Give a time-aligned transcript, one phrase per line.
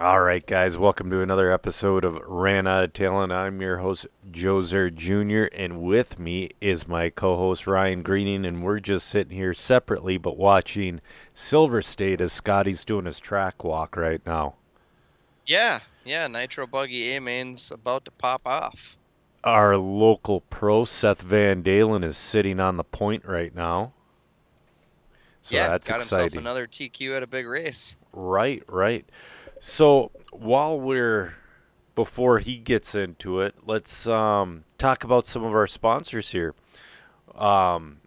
[0.00, 3.30] All right, guys, welcome to another episode of Ran Out of Talent.
[3.30, 8.46] I'm your host, Joe Zer Jr., and with me is my co host, Ryan Greening,
[8.46, 11.02] and we're just sitting here separately but watching
[11.34, 14.54] Silver State as Scotty's doing his track walk right now.
[15.44, 18.96] Yeah, yeah, Nitro Buggy A main's about to pop off.
[19.44, 23.92] Our local pro, Seth Van Dalen, is sitting on the point right now.
[25.42, 26.24] So yeah, that's got exciting.
[26.24, 27.96] himself another TQ at a big race.
[28.14, 29.04] Right, right.
[29.64, 31.36] So while we're
[31.94, 36.56] before he gets into it, let's um, talk about some of our sponsors here.
[37.32, 37.98] Um,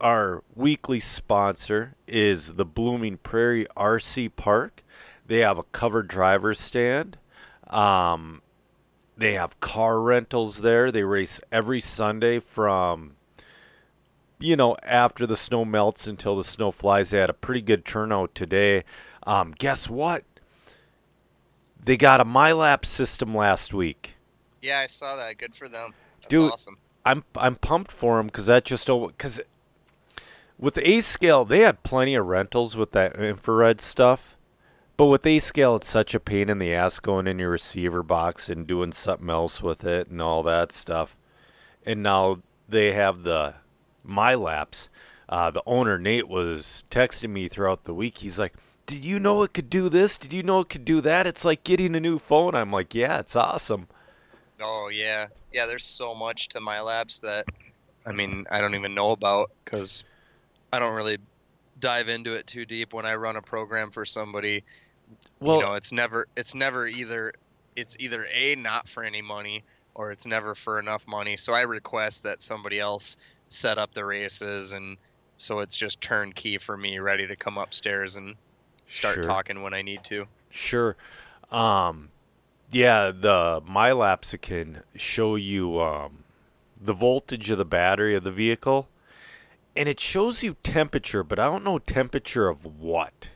[0.00, 4.82] our weekly sponsor is the Blooming Prairie RC Park.
[5.24, 7.16] They have a covered driver's stand.
[7.68, 8.42] Um,
[9.16, 10.90] they have car rentals there.
[10.90, 13.14] They race every Sunday from
[14.40, 17.10] you know, after the snow melts until the snow flies.
[17.10, 18.82] They had a pretty good turnout today.
[19.22, 20.24] Um, guess what?
[21.84, 24.14] They got a MyLap system last week.
[24.62, 25.36] Yeah, I saw that.
[25.36, 25.92] Good for them.
[26.16, 26.52] That's Dude.
[26.52, 26.78] awesome.
[27.04, 29.40] I'm I'm pumped for them because that just because
[30.58, 34.36] with A scale they had plenty of rentals with that infrared stuff,
[34.96, 38.02] but with A scale it's such a pain in the ass going in your receiver
[38.02, 41.14] box and doing something else with it and all that stuff.
[41.84, 43.56] And now they have the
[44.08, 44.88] MyLaps.
[45.28, 48.18] Uh, the owner Nate was texting me throughout the week.
[48.18, 48.54] He's like,
[48.86, 50.18] "Did you know it could do this?
[50.18, 51.26] Did you know it could do that?
[51.26, 53.88] It's like getting a new phone." I'm like, "Yeah, it's awesome."
[54.60, 55.66] Oh yeah, yeah.
[55.66, 57.46] There's so much to MyLaps that,
[58.06, 60.04] I mean, I don't even know about because
[60.72, 61.18] I don't really
[61.80, 64.64] dive into it too deep when I run a program for somebody.
[65.40, 67.32] Well, you know, it's never it's never either
[67.76, 71.36] it's either a not for any money or it's never for enough money.
[71.36, 73.16] So I request that somebody else
[73.48, 74.96] set up the races and
[75.36, 78.36] so it's just turnkey for me, ready to come upstairs and
[78.94, 79.22] start Sure.
[79.24, 80.26] talking when I need to.
[80.50, 80.96] Sure.
[81.50, 82.10] Um,
[82.70, 86.24] yeah, the MyLaps can show you um,
[86.80, 88.88] the voltage of the battery of the vehicle,
[89.76, 93.28] and it shows you temperature, but I don't know temperature of what.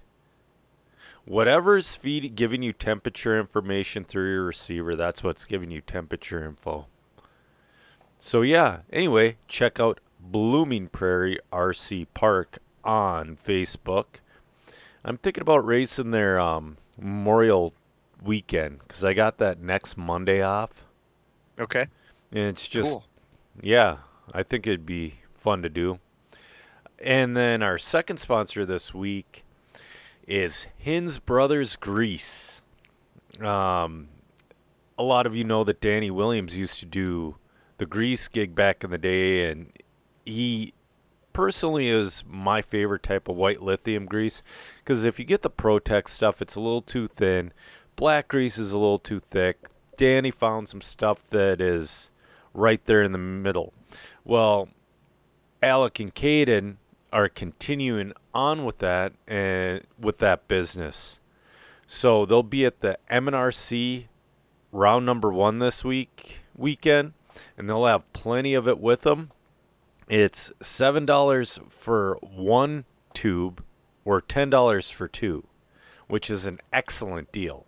[1.24, 6.86] Whatever's feed giving you temperature information through your receiver, that's what's giving you temperature info.
[8.19, 14.06] So yeah, anyway, check out Blooming Prairie RC Park on Facebook.
[15.08, 17.72] I'm thinking about racing their um, Memorial
[18.22, 20.84] weekend because I got that next Monday off,
[21.58, 21.86] Okay.
[22.30, 23.04] and it's just cool.
[23.62, 23.98] yeah,
[24.34, 25.98] I think it'd be fun to do.
[26.98, 29.44] And then our second sponsor this week
[30.26, 32.60] is Hins Brothers Grease.
[33.40, 34.08] Um,
[34.98, 37.36] a lot of you know that Danny Williams used to do
[37.78, 39.72] the Grease gig back in the day, and
[40.26, 40.75] he
[41.38, 44.43] personally is my favorite type of white lithium grease
[44.78, 47.53] because if you get the ProTek stuff, it's a little too thin.
[47.94, 49.69] Black grease is a little too thick.
[49.97, 52.10] Danny found some stuff that is
[52.53, 53.72] right there in the middle.
[54.25, 54.71] Well,
[55.62, 56.78] Alec and Caden
[57.12, 61.20] are continuing on with that and with that business.
[61.87, 64.06] So they'll be at the MNRC
[64.72, 67.12] round number one this week weekend,
[67.56, 69.31] and they'll have plenty of it with them.
[70.08, 73.62] It's seven dollars for one tube,
[74.04, 75.46] or ten dollars for two,
[76.06, 77.66] which is an excellent deal.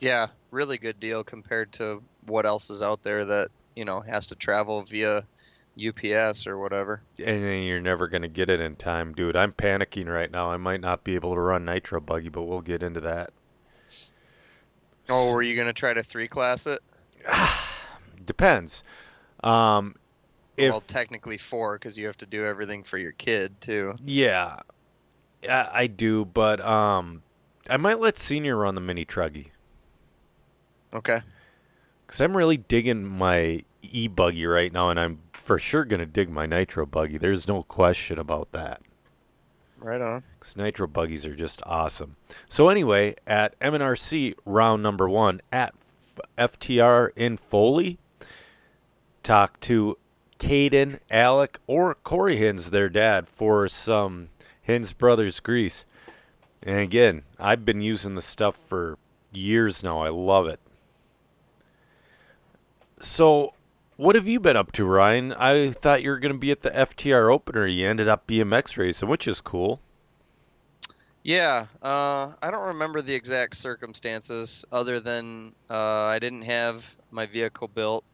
[0.00, 4.26] Yeah, really good deal compared to what else is out there that, you know, has
[4.28, 5.22] to travel via
[5.76, 7.02] UPS or whatever.
[7.24, 9.36] And you're never gonna get it in time, dude.
[9.36, 10.50] I'm panicking right now.
[10.50, 13.32] I might not be able to run Nitro Buggy, but we'll get into that.
[15.08, 16.80] Oh, were you going to try to three class it?
[18.24, 18.82] Depends.
[19.42, 19.96] Um,
[20.56, 23.94] if well, technically four because you have to do everything for your kid too.
[24.04, 24.60] yeah,
[25.48, 27.22] I, I do, but um,
[27.68, 29.48] I might let Senior run the mini truggy
[30.92, 31.20] Okay.
[32.06, 36.30] because I'm really digging my e buggy right now, and I'm for sure gonna dig
[36.30, 37.18] my Nitro Buggy.
[37.18, 38.80] There's no question about that.
[39.78, 40.22] Right on.
[40.38, 42.16] Because Nitro Buggies are just awesome.
[42.48, 45.74] So anyway, at MNRC round number one at
[46.38, 47.98] FTR in Foley,
[49.22, 49.98] talk to
[50.38, 54.28] Caden, Alec, or Corey Hins, their dad, for some
[54.62, 55.84] Hins Brothers grease.
[56.62, 58.98] And again, I've been using the stuff for
[59.32, 60.00] years now.
[60.00, 60.60] I love it.
[63.00, 63.52] So,
[63.96, 65.32] what have you been up to, Ryan?
[65.34, 67.66] I thought you were going to be at the FTR opener.
[67.66, 69.80] You ended up BMX racing, which is cool.
[71.22, 77.24] Yeah, uh, I don't remember the exact circumstances other than uh, I didn't have my
[77.24, 78.04] vehicle built,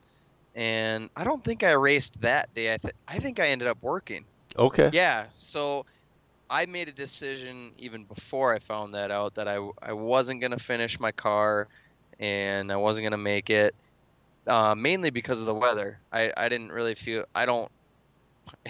[0.55, 2.73] and I don't think I raced that day.
[2.73, 4.25] I th- I think I ended up working.
[4.57, 4.91] Okay.
[4.93, 5.87] Yeah, so
[6.49, 10.59] I made a decision even before I found that out that I I wasn't gonna
[10.59, 11.69] finish my car,
[12.19, 13.75] and I wasn't gonna make it,
[14.47, 15.99] uh, mainly because of the weather.
[16.13, 17.71] I I didn't really feel I don't.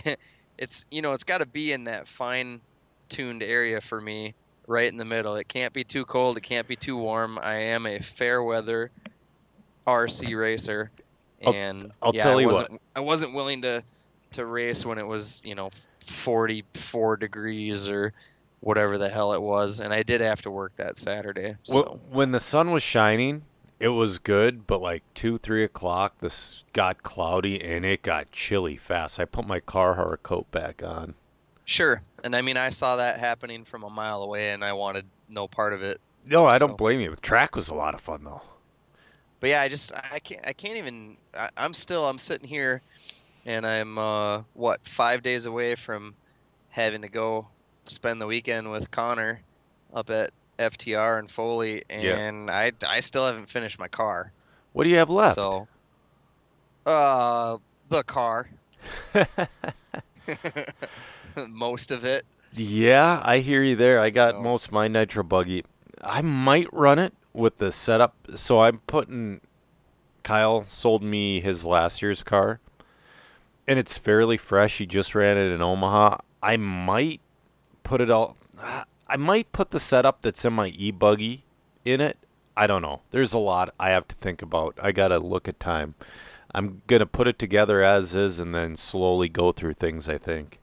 [0.59, 2.61] it's you know it's got to be in that fine
[3.09, 4.35] tuned area for me,
[4.67, 5.37] right in the middle.
[5.37, 6.37] It can't be too cold.
[6.37, 7.38] It can't be too warm.
[7.38, 8.91] I am a fair weather
[9.87, 10.91] RC racer,
[11.40, 12.54] and I'll yeah, tell I you what.
[12.54, 13.82] wasn't, I wasn't willing to
[14.32, 15.70] to race when it was you know
[16.04, 18.12] 44 degrees or
[18.60, 21.56] whatever the hell it was, and I did have to work that Saturday.
[21.62, 23.42] So Well, when the sun was shining,
[23.78, 28.76] it was good, but like two, three o'clock, this got cloudy and it got chilly
[28.76, 29.19] fast.
[29.19, 31.14] I put my Carhartt coat back on.
[31.64, 35.06] sure, and I mean I saw that happening from a mile away, and I wanted
[35.28, 36.00] no part of it.
[36.26, 37.10] No, I So- don't blame you.
[37.14, 38.43] The track was a lot of fun though.
[39.40, 42.82] But yeah, I just I can't I can't even I, I'm still I'm sitting here,
[43.46, 46.14] and I'm uh what five days away from
[46.69, 47.46] having to go
[47.87, 49.40] spend the weekend with Connor
[49.94, 52.19] up at FTR and Foley, Yeah.
[52.19, 54.31] and I I still haven't finished my car.
[54.75, 55.37] What do you have left?
[55.37, 55.66] So,
[56.86, 57.56] uh,
[57.88, 58.48] the car,
[61.48, 62.25] most of it.
[62.54, 64.00] yeah, I hear you there.
[64.00, 65.64] I got So- most of my nitro buggy.
[66.02, 68.15] I might run it with the setup.
[68.35, 69.41] So I'm putting.
[70.23, 72.61] Kyle sold me his last year's car,
[73.67, 74.79] and it's fairly fresh.
[74.79, 76.19] He just ran it in Omaha.
[76.43, 77.21] I might
[77.82, 78.37] put it all.
[79.09, 81.44] I might put the setup that's in my e buggy
[81.85, 82.19] in it.
[82.56, 83.00] I don't know.
[83.11, 84.79] There's a lot I have to think about.
[84.81, 85.94] I gotta look at time.
[86.55, 90.09] I'm gonna put it together as is, and then slowly go through things.
[90.09, 90.59] I think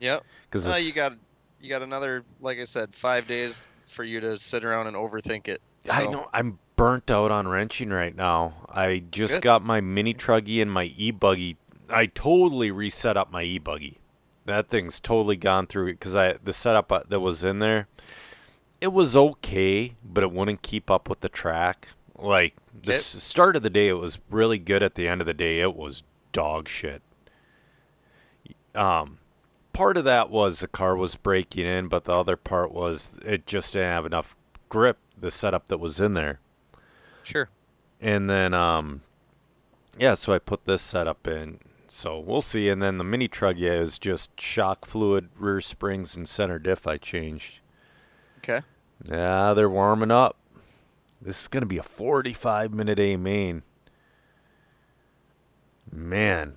[0.00, 0.22] Yep.
[0.48, 1.12] because Uh, you got
[1.60, 5.48] you got another like I said five days for you to sit around and overthink
[5.48, 5.60] it.
[5.92, 8.66] I know I'm burnt out on wrenching right now.
[8.68, 9.42] I just Good.
[9.42, 11.56] got my mini truggy and my e buggy.
[11.88, 13.98] I totally reset up my e buggy.
[14.44, 17.88] That thing's totally gone through because I the setup uh, that was in there,
[18.80, 21.88] it was okay, but it wouldn't keep up with the track.
[22.16, 24.82] Like the s- start of the day, it was really good.
[24.82, 26.02] At the end of the day, it was
[26.32, 27.02] dog shit.
[28.74, 29.18] Um,
[29.72, 33.46] part of that was the car was breaking in, but the other part was it
[33.46, 34.36] just didn't have enough
[34.68, 34.98] grip.
[35.18, 36.40] The setup that was in there.
[37.22, 37.48] Sure.
[38.00, 39.02] And then, um,
[39.98, 41.58] yeah, so I put this setup in.
[41.88, 42.68] So we'll see.
[42.68, 46.86] And then the mini trug, yeah, is just shock fluid, rear springs, and center diff
[46.86, 47.60] I changed.
[48.38, 48.60] Okay.
[49.04, 50.36] Yeah, they're warming up.
[51.20, 53.62] This is going to be a 45 minute A main.
[55.90, 56.54] Man.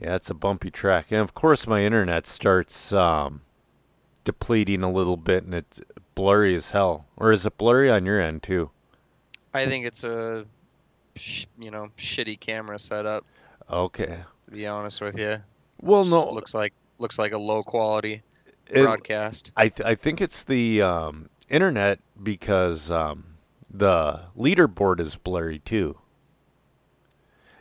[0.00, 1.06] Yeah, it's a bumpy track.
[1.10, 3.40] And of course, my internet starts um,
[4.24, 5.80] depleting a little bit and it's
[6.16, 7.06] blurry as hell.
[7.16, 8.70] Or is it blurry on your end, too?
[9.54, 10.44] I think it's a,
[11.56, 13.24] you know, shitty camera setup.
[13.70, 14.18] Okay.
[14.46, 15.36] To be honest with you,
[15.80, 16.32] Well, Just no.
[16.32, 18.22] looks like looks like a low quality
[18.68, 19.52] it- broadcast.
[19.56, 23.24] I th- I think it's the um, internet because um,
[23.70, 25.98] the leaderboard is blurry too.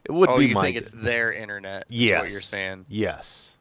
[0.04, 1.86] It would oh, be you my think it's their internet?
[1.90, 2.22] yes.
[2.22, 2.86] what you're saying.
[2.88, 3.52] Yes.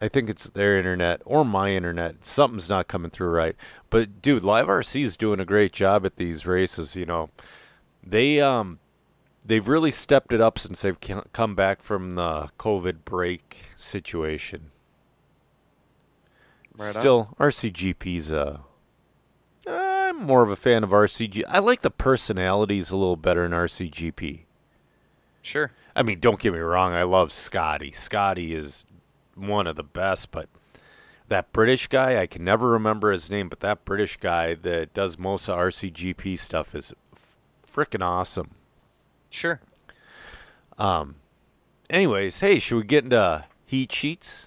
[0.00, 2.24] I think it's their internet or my internet.
[2.24, 3.56] Something's not coming through right.
[3.88, 6.96] But dude, Live RC is doing a great job at these races.
[6.96, 7.30] You know,
[8.04, 8.78] they um,
[9.44, 10.98] they've really stepped it up since they've
[11.32, 14.70] come back from the COVID break situation.
[16.76, 17.00] Right on.
[17.00, 18.58] Still, RCGP's uh
[19.66, 21.42] I'm more of a fan of RCG.
[21.48, 24.40] I like the personalities a little better in RCGP.
[25.42, 25.72] Sure.
[25.94, 27.92] I mean, don't get me wrong, I love Scotty.
[27.92, 28.86] Scotty is
[29.36, 30.48] one of the best, but
[31.28, 35.18] that British guy, I can never remember his name, but that British guy that does
[35.18, 36.92] most of RCGP stuff is
[37.72, 38.52] freaking awesome.
[39.30, 39.60] Sure.
[40.78, 41.16] Um
[41.90, 44.46] anyways, hey, should we get into heat sheets?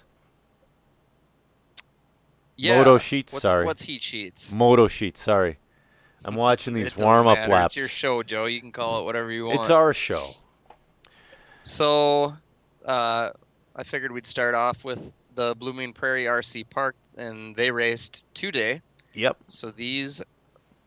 [2.56, 2.78] Yeah.
[2.78, 3.64] Moto sheets, what's, sorry.
[3.64, 4.52] What's heat sheets?
[4.52, 5.58] Moto sheets, sorry.
[6.24, 7.52] I'm watching these warm up matter.
[7.52, 7.72] laps.
[7.72, 8.44] It's your show, Joe.
[8.44, 9.60] You can call it whatever you want.
[9.60, 10.26] It's our show.
[11.64, 12.34] So,
[12.84, 13.30] uh,
[13.74, 18.82] I figured we'd start off with the Blooming Prairie RC Park, and they raced today.
[19.14, 19.36] Yep.
[19.48, 20.22] So these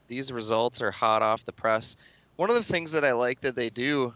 [0.08, 1.96] these results are hot off the press.
[2.36, 4.14] One of the things that I like that they do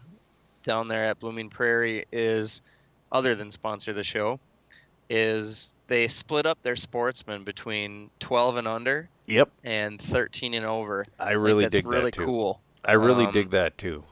[0.62, 2.60] down there at Blooming Prairie is,
[3.10, 4.38] other than sponsor the show,
[5.08, 9.50] is they split up their sportsmen between 12 and under Yep.
[9.64, 11.06] and 13 and over.
[11.18, 12.24] I really like, that's dig really that too.
[12.26, 12.60] cool.
[12.84, 14.04] I really Um, dig that too.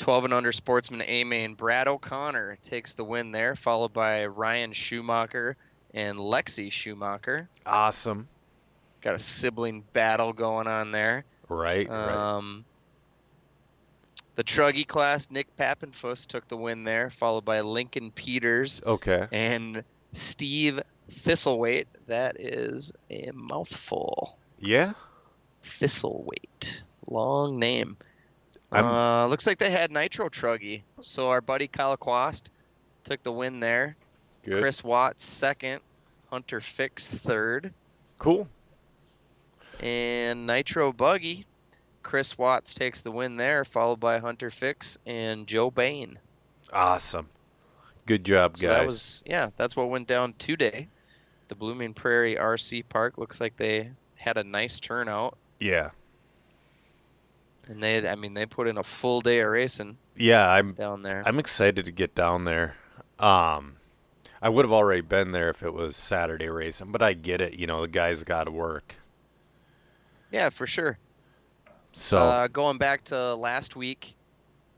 [0.00, 4.72] 12 and under sportsman A main Brad O'Connor takes the win there, followed by Ryan
[4.72, 5.56] Schumacher
[5.94, 7.48] and Lexi Schumacher.
[7.66, 8.26] Awesome.
[9.02, 11.24] Got a sibling battle going on there.
[11.48, 11.88] Right.
[11.88, 12.08] right.
[12.36, 12.64] Um,
[14.36, 19.26] the Truggy class, Nick Pappenfuss took the win there, followed by Lincoln Peters Okay.
[19.32, 20.80] and Steve
[21.10, 21.86] Thistleweight.
[22.06, 24.38] That is a mouthful.
[24.58, 24.92] Yeah.
[25.62, 26.82] Thistleweight.
[27.06, 27.96] Long name.
[28.72, 30.82] Uh, looks like they had Nitro Truggy.
[31.00, 32.50] So our buddy Kyle Quast
[33.04, 33.96] took the win there.
[34.42, 34.60] Good.
[34.60, 35.80] Chris Watts second.
[36.30, 37.72] Hunter Fix third.
[38.18, 38.46] Cool.
[39.80, 41.46] And Nitro Buggy.
[42.02, 46.18] Chris Watts takes the win there, followed by Hunter Fix and Joe Bain.
[46.72, 47.28] Awesome.
[48.06, 48.76] Good job, So guys.
[48.78, 50.88] that was yeah, that's what went down today.
[51.48, 55.90] The Blooming Prairie RC Park looks like they had a nice turnout, yeah.
[57.70, 61.02] And they I mean they put in a full day of racing Yeah, I'm down
[61.02, 61.22] there.
[61.24, 62.76] I'm excited to get down there.
[63.18, 63.76] Um
[64.42, 67.54] I would have already been there if it was Saturday racing, but I get it,
[67.54, 68.94] you know, the guys got to work.
[70.30, 70.98] Yeah, for sure.
[71.92, 74.14] So, Uh, going back to last week,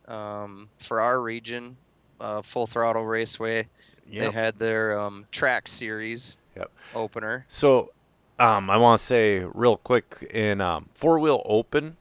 [0.08, 1.76] um, for our region,
[2.20, 3.68] uh, Full Throttle Raceway,
[4.08, 4.24] yeah.
[4.24, 6.70] they had their um, track series Yep.
[6.94, 7.44] opener.
[7.48, 7.92] So,
[8.40, 11.96] um, I want to say real quick in um, four wheel open,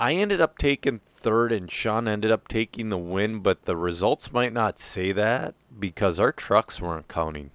[0.00, 3.40] I ended up taking third, and Sean ended up taking the win.
[3.40, 7.50] But the results might not say that because our trucks weren't counting.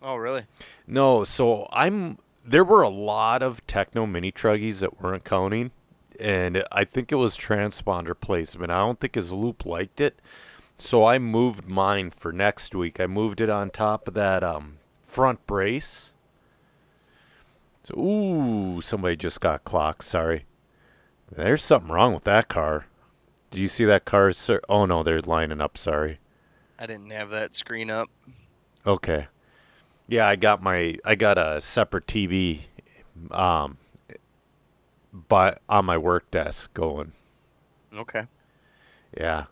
[0.00, 0.46] Oh, really?
[0.86, 2.18] No, so I'm.
[2.44, 5.72] There were a lot of techno mini truggies that weren't counting,
[6.18, 8.70] and I think it was transponder placement.
[8.70, 10.20] I don't think his loop liked it,
[10.78, 13.00] so I moved mine for next week.
[13.00, 16.12] I moved it on top of that um front brace.
[17.84, 20.04] So, ooh, somebody just got clocked.
[20.04, 20.44] Sorry.
[21.34, 22.86] There's something wrong with that car.
[23.50, 24.32] Do you see that car?
[24.32, 24.60] Sir?
[24.68, 25.78] Oh no, they're lining up.
[25.78, 26.18] Sorry.
[26.78, 28.08] I didn't have that screen up.
[28.86, 29.28] Okay.
[30.08, 32.62] Yeah, I got my I got a separate TV
[33.30, 33.78] um
[35.12, 37.12] but on my work desk going.
[37.94, 38.26] Okay.
[39.16, 39.44] Yeah.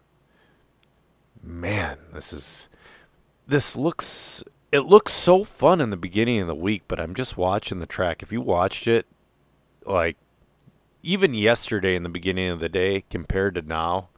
[1.43, 2.69] Man, this is
[3.47, 7.37] this looks it looks so fun in the beginning of the week, but I'm just
[7.37, 8.23] watching the track.
[8.23, 9.07] If you watched it
[9.85, 10.17] like
[11.03, 14.09] even yesterday in the beginning of the day compared to now,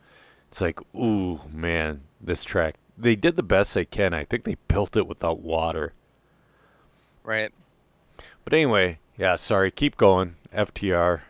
[0.49, 2.77] it's like, ooh, man, this track.
[2.97, 4.13] They did the best they can.
[4.13, 5.95] I think they built it without water.
[7.25, 7.53] Right.
[8.45, 9.71] But anyway, yeah, sorry.
[9.71, 10.37] Keep going.
[10.53, 11.23] FTR.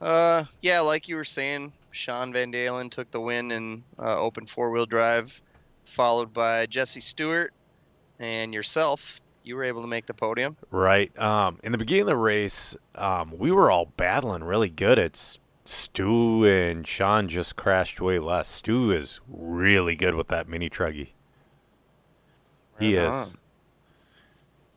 [0.00, 4.46] Uh, yeah, like you were saying, Sean Van Dalen took the win in uh, open
[4.46, 5.42] four wheel drive,
[5.84, 7.52] followed by Jesse Stewart
[8.18, 9.20] and yourself.
[9.50, 10.56] You were able to make the podium.
[10.70, 11.10] Right.
[11.18, 14.96] Um, in the beginning of the race, um, we were all battling really good.
[14.96, 18.48] It's Stu and Sean just crashed way less.
[18.48, 21.08] Stu is really good with that mini truggy.
[22.78, 23.12] He Right is.
[23.12, 23.38] on.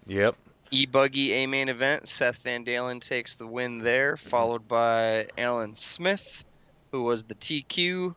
[0.07, 0.35] Yep.
[0.71, 2.07] E Buggy A main event.
[2.07, 6.45] Seth Van Dalen takes the win there, followed by Alan Smith,
[6.91, 8.15] who was the TQ,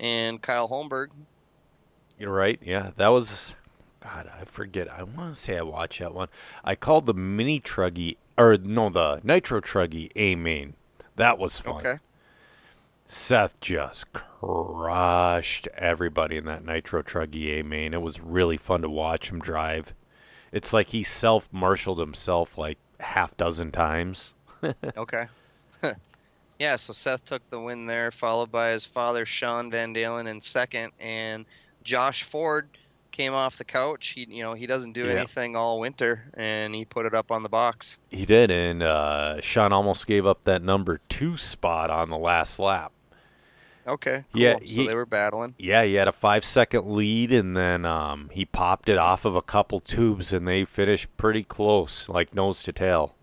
[0.00, 1.08] and Kyle Holmberg.
[2.18, 2.58] You're right.
[2.62, 3.52] Yeah, that was.
[4.14, 4.90] God, I forget.
[4.90, 6.28] I want to say I watched that one.
[6.64, 10.74] I called the mini truggy, or no, the nitro truggy A main.
[11.16, 11.86] That was fun.
[11.86, 11.96] Okay.
[13.08, 17.94] Seth just crushed everybody in that Nitro Truggy A main.
[17.94, 19.94] It was really fun to watch him drive.
[20.52, 24.34] It's like he self marshaled himself like half dozen times.
[24.96, 25.26] Okay.
[26.58, 30.40] yeah, so Seth took the win there, followed by his father Sean Van Dalen in
[30.40, 31.46] second, and
[31.84, 32.68] Josh Ford
[33.18, 34.08] came off the couch.
[34.10, 35.14] He, you know, he doesn't do Yeah.
[35.18, 37.98] anything all winter, and he put it up on the box.
[38.10, 42.58] He did, and uh, Sean almost gave up that number two spot on the last
[42.60, 42.92] lap.
[43.86, 44.24] Okay.
[44.32, 44.40] Cool.
[44.42, 45.54] Yeah, So he- they were battling.
[45.58, 49.34] Yeah, he had a five second lead, and then um, he popped it off of
[49.34, 53.14] a couple tubes, and they finished pretty close, like nose to tail.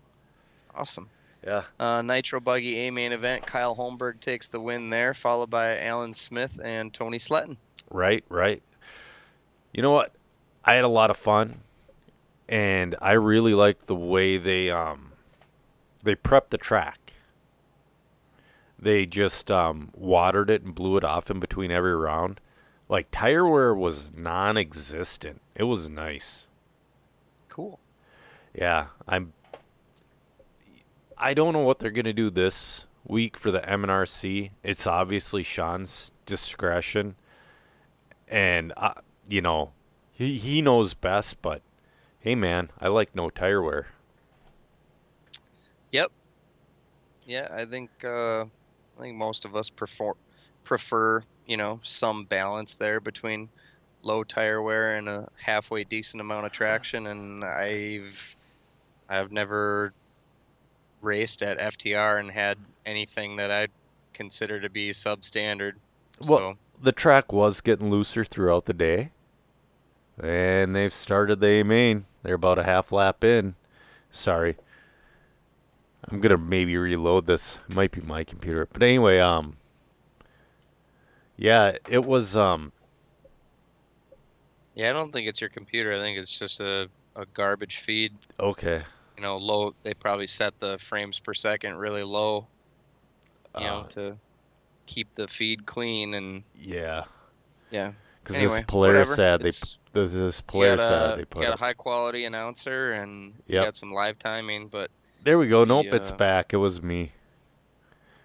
[0.74, 1.08] Awesome.
[1.46, 1.62] Yeah.
[1.78, 3.46] Uh, Nitro Buggy A main event.
[3.46, 7.56] Kyle Holmberg takes the win there, followed by Alan Smith and Tony Sletton.
[7.90, 8.60] Right, right.
[9.76, 10.14] You know what?
[10.64, 11.60] I had a lot of fun,
[12.48, 15.12] and I really liked the way they um
[16.02, 17.12] they prepped the track.
[18.78, 22.40] They just um, watered it and blew it off in between every round.
[22.88, 25.42] Like tire wear was non-existent.
[25.54, 26.46] It was nice.
[27.50, 27.78] Cool.
[28.54, 29.34] Yeah, I'm.
[31.18, 34.52] I don't know what they're gonna do this week for the MNRC.
[34.62, 37.16] It's obviously Sean's discretion,
[38.26, 38.94] and uh,
[39.28, 39.72] you know,
[40.12, 41.40] he he knows best.
[41.42, 41.62] But
[42.20, 43.88] hey, man, I like no tire wear.
[45.90, 46.10] Yep.
[47.26, 50.12] Yeah, I think uh, I think most of us prefer
[50.64, 53.48] prefer you know some balance there between
[54.02, 57.06] low tire wear and a halfway decent amount of traction.
[57.08, 58.36] And I've
[59.08, 59.92] I've never
[61.02, 63.70] raced at FTR and had anything that I'd
[64.12, 65.72] consider to be substandard.
[66.28, 69.10] Well- so The track was getting looser throughout the day.
[70.22, 72.06] And they've started the A main.
[72.22, 73.54] They're about a half lap in.
[74.10, 74.56] Sorry.
[76.08, 77.58] I'm gonna maybe reload this.
[77.68, 78.66] It might be my computer.
[78.72, 79.56] But anyway, um
[81.36, 82.72] Yeah, it was um
[84.74, 85.92] Yeah, I don't think it's your computer.
[85.92, 88.12] I think it's just a, a garbage feed.
[88.40, 88.82] okay.
[89.16, 89.74] You know, low.
[89.82, 92.46] They probably set the frames per second really low.
[93.58, 94.16] You know, Uh, to
[94.86, 97.04] keep the feed clean and yeah.
[97.70, 97.92] yeah.
[98.22, 99.34] Because anyway, this Polaris whatever.
[99.34, 101.58] ad they It's- th- this you Polaris got ad a, they you put got a
[101.58, 103.64] high quality announcer and you Yep.
[103.64, 104.90] got some live timing, but
[105.24, 105.60] There we go.
[105.64, 106.52] the, Nope, it's uh, back.
[106.52, 107.12] It was me.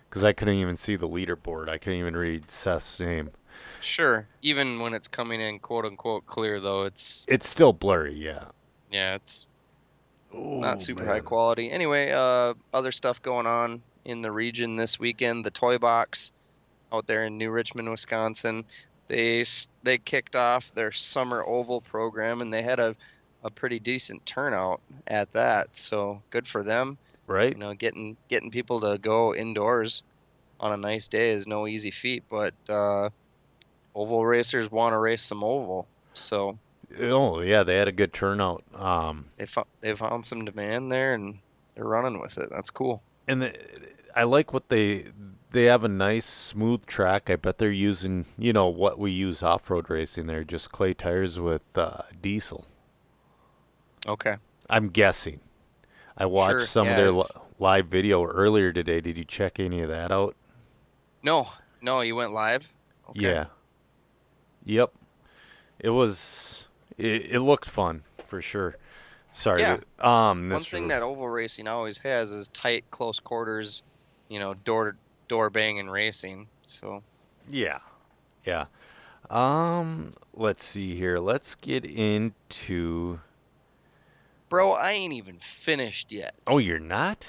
[0.09, 1.69] Because I couldn't even see the leaderboard.
[1.69, 3.31] I couldn't even read Seth's name.
[3.79, 4.27] sure.
[4.41, 8.45] Even when it's coming in quote unquote clear, though, it's It's still blurry, yeah.
[8.91, 9.47] yeah, it's
[10.35, 11.09] Ooh, not super man.
[11.13, 11.71] high quality.
[11.71, 15.45] Anyway, uh, other stuff going on in the region this weekend.
[15.45, 16.31] The Toy Box
[16.91, 18.65] out there in New Richmond, Wisconsin,
[19.11, 19.43] they
[19.83, 22.95] they kicked off their summer oval program and they had a
[23.43, 25.75] a pretty decent turnout at that.
[25.75, 26.97] So good for them.
[27.27, 27.51] Right?
[27.51, 30.03] You know, getting getting people to go indoors
[30.61, 32.23] on a nice day is no easy feat.
[32.29, 33.09] But uh,
[33.93, 36.57] oval racers want to race some oval, so
[36.99, 38.63] Oh, yeah, they had a good turnout.
[38.75, 41.39] Um, they found they found some demand there and
[41.75, 42.49] they're running with it.
[42.49, 43.01] That's cool.
[43.27, 43.53] and the,
[44.15, 45.05] I like what they
[45.51, 47.29] they have a nice smooth track.
[47.29, 51.39] I bet they're using, you know, what we use off-road racing there, just clay tires
[51.39, 52.65] with uh, diesel.
[54.07, 54.37] Okay.
[54.69, 55.41] I'm guessing.
[56.17, 59.01] I watched Sure, some yeah, of their li- live video earlier today.
[59.01, 60.35] Did you check any of that out?
[61.23, 61.49] No,
[61.81, 62.71] no, you went live.
[63.09, 63.21] Okay.
[63.21, 63.45] Yeah.
[64.65, 64.93] Yep.
[65.79, 66.65] It was.
[66.97, 68.75] It, it looked fun for sure.
[69.33, 69.61] Sorry.
[69.61, 69.77] Yeah.
[69.99, 70.49] Um.
[70.49, 73.83] One thing that oval racing always has is tight, close quarters,
[74.29, 74.97] you know, door to
[75.31, 76.47] door banging and racing.
[76.63, 77.01] So
[77.49, 77.79] Yeah.
[78.45, 78.65] Yeah.
[79.29, 80.13] Um.
[80.33, 81.17] Let's see here.
[81.19, 83.19] Let's get into.
[84.49, 86.35] Bro, I ain't even finished yet.
[86.45, 87.25] Oh, you're not.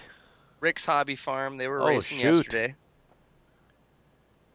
[0.58, 2.24] Rick's Hobby Farm, they were Oh, racing shoot.
[2.36, 2.74] yesterday.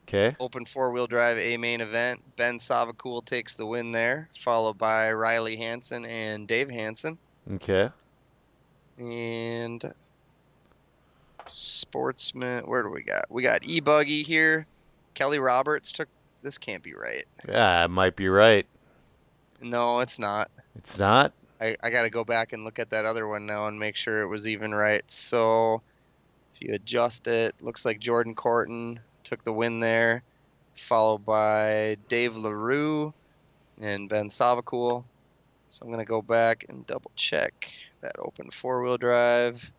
[0.07, 0.35] Okay.
[0.39, 2.21] Open four wheel drive A main event.
[2.35, 7.17] Ben Savacool takes the win there, followed by Riley Hansen and Dave Hansen.
[7.53, 7.89] Okay.
[8.97, 9.93] And
[11.49, 13.25] Sportsman, where do we got?
[13.29, 14.65] We got E Buggy here.
[15.13, 16.07] Kelly Roberts took.
[16.43, 17.25] This can't be right.
[17.47, 18.65] Yeah, I might be right.
[19.61, 20.51] No, it's not.
[20.75, 21.33] It's not.
[21.59, 23.95] I, I got to go back and look at that other one now and make
[23.95, 25.03] sure it was even right.
[25.11, 25.81] So
[26.53, 30.21] if you adjust it, looks like Jordan Corton took the win there,
[30.75, 33.13] followed by Dave LaRue
[33.81, 35.03] and Ben Savacool.
[35.71, 39.71] So I'm going to go back and double check that open four wheel drive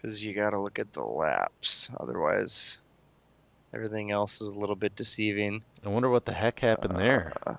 [0.00, 1.90] because you got to look at the laps.
[1.98, 2.78] Otherwise,
[3.74, 5.62] everything else is a little bit deceiving.
[5.84, 7.32] I wonder what the heck happened there.
[7.46, 7.54] Uh,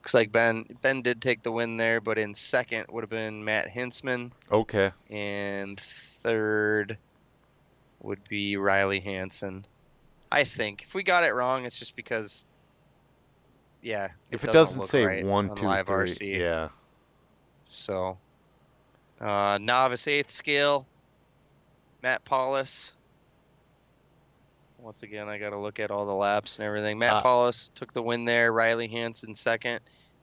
[0.00, 3.44] looks like Ben Ben did take the win there, but in second would have been
[3.44, 4.92] Matt Hinsman, Okay.
[5.10, 6.96] and third
[8.02, 9.66] would be Riley Hansen.
[10.30, 12.44] I think if we got it wrong, it's just because,
[13.82, 16.38] yeah, If it doesn't doesn't say right one, on two, three, RC.
[16.38, 16.68] yeah.
[17.64, 18.18] So,
[19.20, 20.86] uh, novice eighth scale,
[22.06, 22.94] Matt Paulus.
[24.78, 27.00] Once again, I got to look at all the laps and everything.
[27.00, 28.52] Matt Uh, Paulus took the win there.
[28.52, 29.80] Riley Hansen second,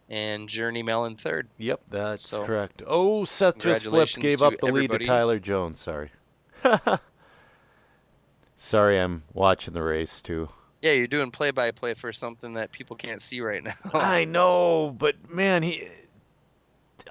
[0.09, 1.49] and Journey Mellon third.
[1.57, 2.83] Yep, that's So, correct.
[2.87, 4.99] Oh, Seth just flipped, gave up the lead to.
[4.99, 5.81] Tyler Jones.
[5.81, 6.11] Sorry.
[8.57, 10.47] Sorry, I'm watching the race too.
[10.81, 13.73] Yeah, you're doing play by play for something that people can't see right now.
[13.93, 15.89] I know, but man, he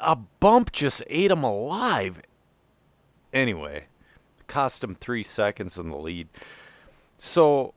[0.01, 2.23] a bump just ate him alive.
[3.35, 3.89] Anyway,
[4.53, 6.29] cost him three seconds in the lead.
[7.19, 7.75] So,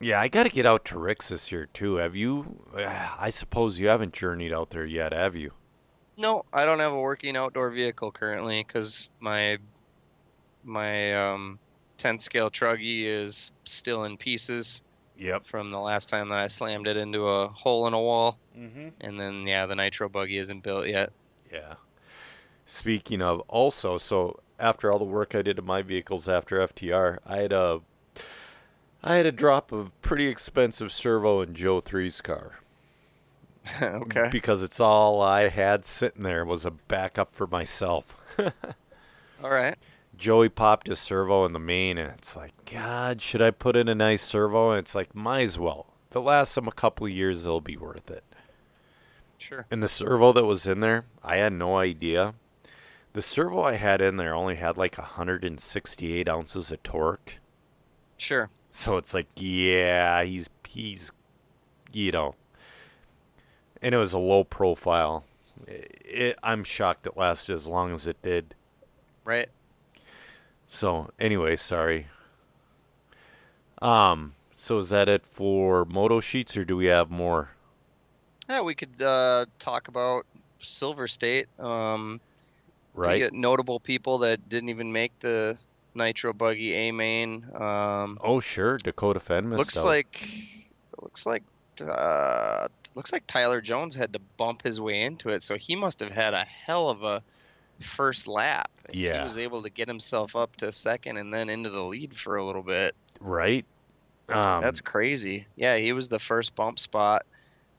[0.00, 1.96] yeah, I got to get out to Rick's this year too.
[1.96, 2.64] Have you?
[2.76, 5.52] I suppose you haven't journeyed out there yet, have you?
[6.18, 9.58] no, I don't have a working outdoor vehicle currently because my
[10.62, 11.58] my um,
[11.96, 14.82] 10 scale truggy is still in pieces
[15.18, 15.44] Yep.
[15.44, 18.38] from the last time that I slammed it into a hole in a wall.
[18.56, 18.88] Mm-hmm.
[19.00, 21.12] And then yeah, the nitro buggy isn't built yet.
[21.52, 21.74] Yeah.
[22.66, 27.18] Speaking of, also, so after all the work I did to my vehicles after FTR,
[27.26, 27.80] I had a,
[29.02, 32.60] I had a drop of pretty expensive servo in Joe Three's car
[33.82, 34.28] okay.
[34.30, 38.14] because it's all I had sitting there was a backup for myself.
[38.38, 39.76] All right.
[40.16, 43.88] Joey popped his servo in the main, and it's like, God, should I put in
[43.88, 44.70] a nice servo?
[44.70, 45.86] And it's like, might as well.
[46.10, 48.22] If it lasts them a couple of years, it'll be worth it.
[49.38, 49.66] Sure.
[49.68, 52.34] And the servo that was in there, I had no idea.
[53.14, 57.34] The servo I had in there only had like 168 ounces of torque.
[58.16, 58.48] Sure.
[58.70, 61.12] So it's like, yeah, he's he's,
[61.92, 62.34] you know.
[63.82, 65.24] and it was a low profile.
[65.66, 68.54] It, I'm shocked it lasted as long as it did.
[69.24, 69.48] Right.
[70.68, 72.06] So anyway, sorry.
[73.82, 77.50] Um, so is that it for moto sheets, or do we have more?
[78.48, 80.24] Yeah, we could uh, talk about
[80.60, 81.46] Silver State.
[81.58, 82.20] Um,
[82.94, 83.18] Right.
[83.18, 85.56] get notable people that didn't even make the
[85.94, 87.46] Nitro Buggy A main.
[87.54, 89.84] Um, Oh sure, Dakota Phend looks out.
[89.86, 90.26] like
[91.00, 91.42] looks like
[91.86, 96.00] uh, looks like Tyler Jones had to bump his way into it, so he must
[96.00, 97.22] have had a hell of a
[97.80, 98.70] first lap.
[98.92, 99.18] Yeah.
[99.18, 102.36] he was able to get himself up to second and then into the lead for
[102.36, 102.94] a little bit.
[103.20, 103.64] right.
[104.28, 105.46] Um, That's crazy.
[105.56, 107.26] Yeah, he was the first bump spot.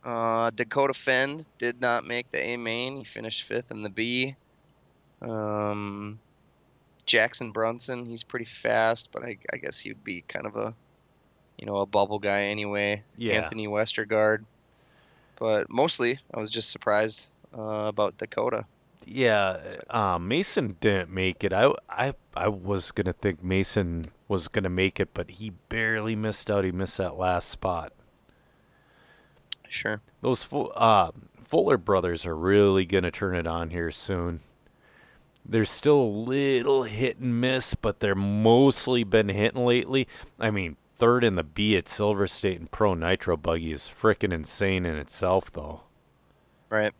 [0.03, 2.97] Uh, Dakota Phend did not make the A main.
[2.97, 4.35] He finished fifth in the B.
[5.23, 6.19] Um,
[7.05, 10.73] Jackson Brunson, he's pretty fast, but I, I guess he'd be kind of a,
[11.57, 13.03] you know, a bubble guy anyway.
[13.17, 13.41] Yeah.
[13.41, 14.43] Anthony Westergaard.
[15.37, 18.65] But mostly, I was just surprised uh, about Dakota.
[19.05, 19.59] Yeah,
[19.89, 21.51] uh, Mason didn't make it.
[21.51, 26.49] I, I, I was gonna think Mason was gonna make it, but he barely missed
[26.49, 26.63] out.
[26.63, 27.91] He missed that last spot.
[29.67, 30.01] Sure.
[30.21, 31.11] Those Fu- uh,
[31.43, 34.39] Fuller brothers are really gonna turn it on here soon.
[35.45, 40.07] They're still a little hit and miss, but they're mostly been hitting lately.
[40.39, 44.31] I mean, third in the B at Silver State and Pro Nitro Buggy is frickin'
[44.31, 45.81] insane in itself, though.
[46.69, 46.93] Right.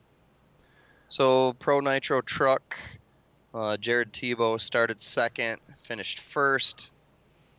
[1.08, 2.78] So Pro Nitro Truck,
[3.54, 6.92] uh, Jared Tebo started second, finished first.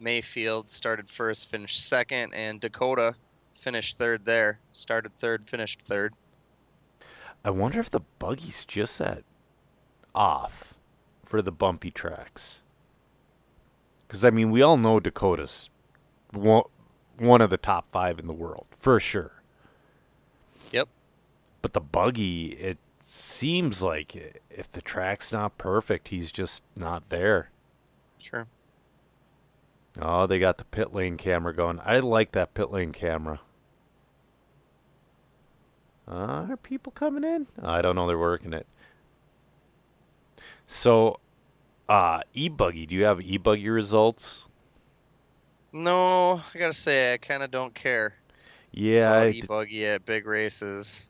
[0.03, 3.15] Maifield started first, finished second, and Dakota
[3.57, 4.59] finished third there.
[4.73, 6.13] Started third, finished third.
[7.43, 9.25] I wonder if the buggy's just that
[10.15, 10.74] off
[11.35, 12.61] for the bumpy tracks.
[14.07, 15.69] Because, I mean, we all know Dakota's
[16.31, 16.63] one,
[17.19, 19.43] one of the top five in the world, for sure.
[20.71, 20.87] Yep.
[21.61, 27.51] But the buggy, it seems like if the track's not perfect, he's just not there.
[28.17, 28.47] Sure.
[30.01, 31.81] Oh, they got the pit lane camera going.
[31.85, 33.41] I like that pit lane camera.
[36.07, 37.49] Uh, are people coming in?
[37.61, 38.07] I don't know.
[38.07, 38.69] They're working it.
[40.67, 41.19] So,
[41.89, 42.87] uh, e-buggy.
[42.87, 44.45] Do you have e-buggy results?
[45.73, 48.15] No, I gotta say I kind of don't care
[48.73, 51.07] Yeah, I, about d- e-buggy at big races,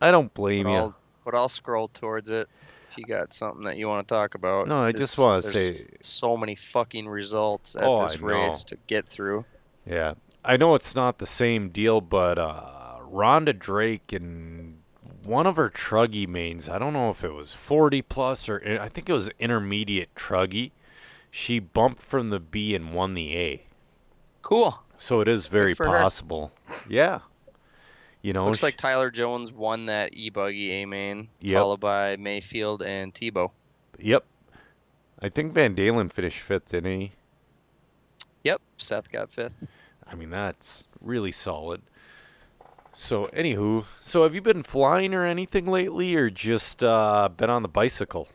[0.00, 0.76] I don't but blame you.
[0.76, 2.48] I'll, but I'll scroll towards it
[2.90, 4.68] if you got something that you want to talk about.
[4.68, 8.26] No, I just want to say, so many fucking results at Oh, this I know.
[8.26, 9.44] race to get through.
[9.86, 14.81] yeah, I know it's not the same deal, but uh, Rhonda Drake and
[15.24, 18.78] one of her truggy mains, I don't know if it was 40 plus or eh,
[18.80, 20.70] I think it was intermediate truggy.
[21.30, 23.62] She bumped from the B and won the A.
[24.42, 24.82] Cool.
[24.98, 25.98] So it is very for her.
[25.98, 26.52] possible.
[26.88, 27.20] Yeah.
[28.20, 31.58] You know, Looks sh- like Tyler Jones won that e-buggy A main, Yep.
[31.60, 33.50] followed by Maifield and Tebo.
[33.98, 34.24] Yep.
[35.20, 37.12] I think Van Dalen finished fifth, didn't he?
[38.44, 39.66] Yep, Seth got fifth.
[40.06, 41.82] I mean, that's really solid.
[42.94, 47.62] So, anywho, so have you been flying or anything lately, or just uh, been on
[47.62, 48.28] the bicycle?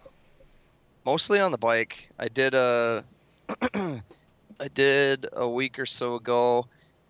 [1.06, 2.10] Mostly on the bike.
[2.18, 3.06] I did a,
[3.74, 6.68] I did a week or so ago,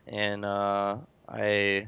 [0.07, 0.97] and uh,
[1.29, 1.87] I,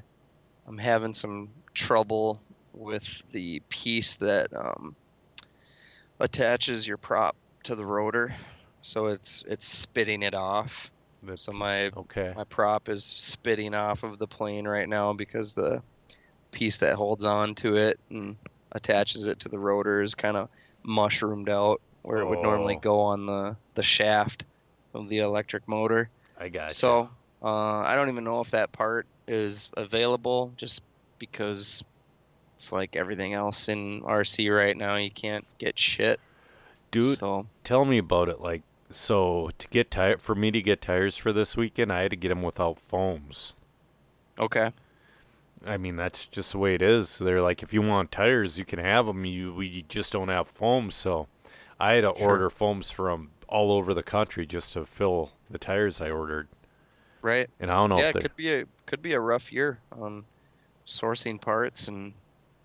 [0.65, 2.41] I'm having some trouble
[2.73, 4.95] with the piece that um,
[6.21, 8.33] attaches your prop to the rotor,
[8.81, 10.89] so it's it's spitting it off.
[11.35, 12.33] So my Okay.
[12.35, 15.81] My prop is spitting off of the plane right now because the
[16.51, 18.37] piece that holds on to it and
[18.71, 20.49] attaches it to the rotor is kind of
[20.83, 22.79] mushroomed out where it would normally Oh.
[22.79, 24.45] go on the, the shaft
[24.93, 26.09] of the electric motor.
[26.39, 27.09] I got So
[27.41, 27.47] uh,
[27.79, 30.81] I don't even know if that part is available just
[31.19, 31.83] because
[32.55, 34.95] it's like everything else in RC right now.
[34.95, 36.19] You can't get shit.
[36.91, 38.41] Dude, So tell me about it.
[38.41, 42.11] Like, so to get tire for me to get tires for this weekend, I had
[42.11, 43.53] to get them without foams.
[44.39, 44.71] okay.
[45.65, 47.17] I mean, that's just the way it is.
[47.17, 49.25] They're like, if you want tires, you can have them.
[49.25, 51.27] You we just don't have foams, so
[51.77, 52.29] I had to Sure.
[52.29, 56.47] order foams from all over the country just to fill the tires I ordered.
[57.21, 57.49] Right.
[57.59, 60.23] And I don't know yeah, it could be a could be a rough year on
[60.87, 62.13] sourcing parts and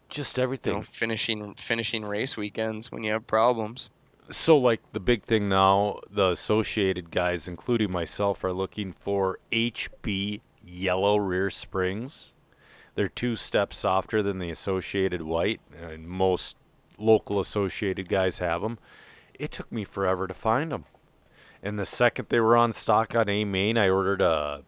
[0.08, 0.74] just everything.
[0.74, 3.90] you know, finishing finishing race weekends when you have problems.
[4.30, 10.40] So, like the big thing now, the associated guys, including myself, are looking for HB
[10.64, 12.32] yellow rear springs.
[12.94, 16.56] They're two steps softer than the associated white, and most
[16.96, 18.78] local associated guys have them.
[19.34, 20.84] It took me forever to find them,
[21.62, 24.62] and the second they were on stock on A main, I ordered a,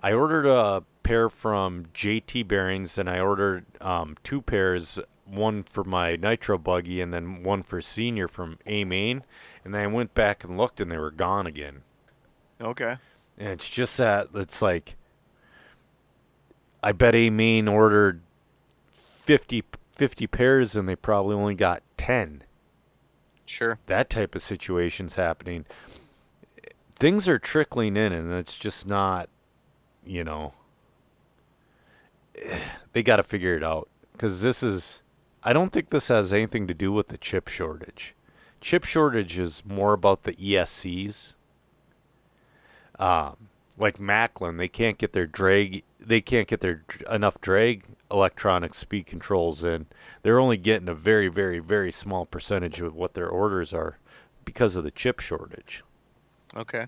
[0.00, 5.84] I ordered a pair from JT Bearings, and I ordered um, two pairs, one for
[5.84, 9.24] my nitro buggy, and then one for senior from A Main.
[9.64, 11.82] And then I went back and looked, and they were gone again.
[12.60, 12.96] Okay.
[13.36, 14.96] And it's just that it's like
[16.82, 18.22] I bet A Main ordered
[19.24, 22.42] 50, 50 pairs, and they probably only got ten.
[23.48, 23.78] Sure.
[23.86, 25.64] that type of situation's happening.
[26.96, 29.28] Things are trickling in, and it's just not,
[30.04, 30.52] you know,
[32.92, 35.02] they got to figure it out because this is.
[35.46, 38.16] I don't think this has anything to do with the chip shortage.
[38.60, 41.34] Chip shortage is more about the ESCs.
[42.98, 43.36] Um,
[43.78, 45.84] like Maclan, they can't get their drag.
[46.00, 49.86] They can't get their enough drag electronic speed controls in.
[50.22, 53.98] They're only getting a very, very, very small percentage of what their orders are
[54.44, 55.84] because of the chip shortage.
[56.56, 56.86] Okay.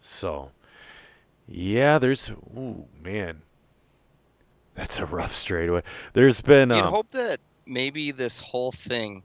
[0.00, 0.50] So,
[1.46, 2.28] yeah, there's.
[2.28, 3.42] Ooh, man,
[4.76, 5.82] that's a rough straightaway.
[6.12, 6.70] There's been.
[6.70, 9.22] You'd Um, hope that maybe this whole thing,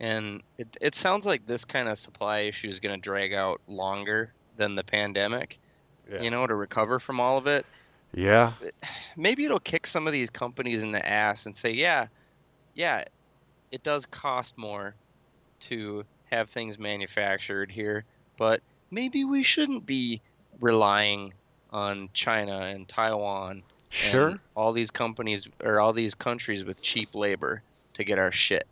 [0.00, 3.60] and it, it sounds like this kind of supply issue is going to drag out
[3.66, 5.58] longer than the pandemic,
[6.10, 6.22] yeah.
[6.22, 7.66] you know, to recover from all of it.
[8.14, 8.52] yeah,
[9.16, 12.06] Maybe it'll kick some of these companies in the ass and say, yeah,
[12.74, 13.04] yeah,
[13.72, 14.94] it does cost more
[15.60, 18.04] to have things manufactured here,
[18.36, 18.60] but
[18.92, 20.20] maybe we shouldn't be
[20.60, 21.34] relying
[21.70, 24.28] on China and Taiwan sure.
[24.28, 27.62] and all these companies or all these countries with cheap labor
[27.94, 28.64] to get our shit.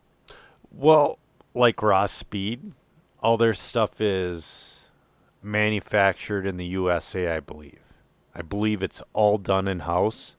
[0.70, 1.18] Well,
[1.54, 2.72] like Raw Speed,
[3.20, 4.80] all their stuff is
[5.42, 7.78] manufactured in the USA, I believe.
[8.34, 10.34] I believe it's all done in house.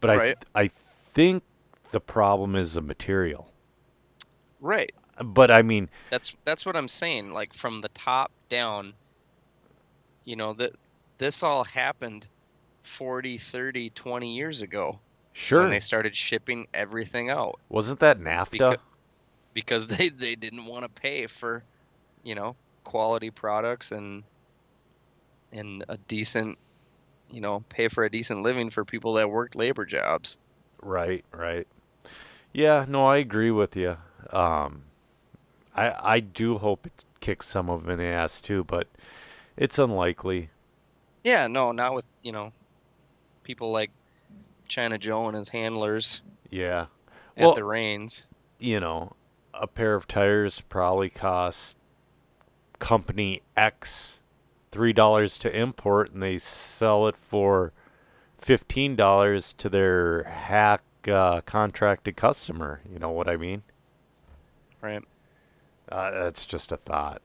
[0.00, 0.44] But Right.
[0.54, 0.70] I I
[1.12, 1.42] think
[1.90, 3.52] the problem is the material.
[4.60, 4.92] Right.
[5.22, 7.32] But I mean, That's that's what I'm saying.
[7.32, 8.94] Like from the top down,
[10.24, 10.72] you know, that
[11.18, 12.26] this all happened
[12.90, 14.98] 40, 30, 20 years ago
[15.32, 15.60] sure.
[15.60, 18.58] when they started shipping everything out Wasn't that NAFTA?
[18.58, 18.78] Becau-
[19.54, 21.62] because they they didn't want to pay for,
[22.24, 24.24] you know, quality products and
[25.52, 26.58] and a decent,
[27.30, 30.38] you know, pay for a decent living for people that worked labor jobs.
[30.82, 31.66] Right, right.
[32.52, 33.96] Yeah, no, I agree with you.
[34.32, 34.82] Um,
[35.76, 38.88] I I do hope it kicks some of them in the ass too, but
[39.56, 40.50] it's unlikely.
[41.22, 42.52] Yeah, no, not with you know,
[43.42, 43.90] people like
[44.68, 46.86] China Joe and his handlers Yeah,
[47.36, 48.26] at Well- the reins.
[48.58, 49.14] you know,
[49.54, 51.76] a pair of tires probably cost
[52.78, 54.20] company X
[54.70, 57.72] three dollars to import, and they sell it for
[58.38, 62.80] fifteen dollars to their hack uh, contracted customer.
[62.90, 63.62] You know what I mean?
[64.80, 65.02] Right.
[65.90, 67.20] Uh, that's just a thought.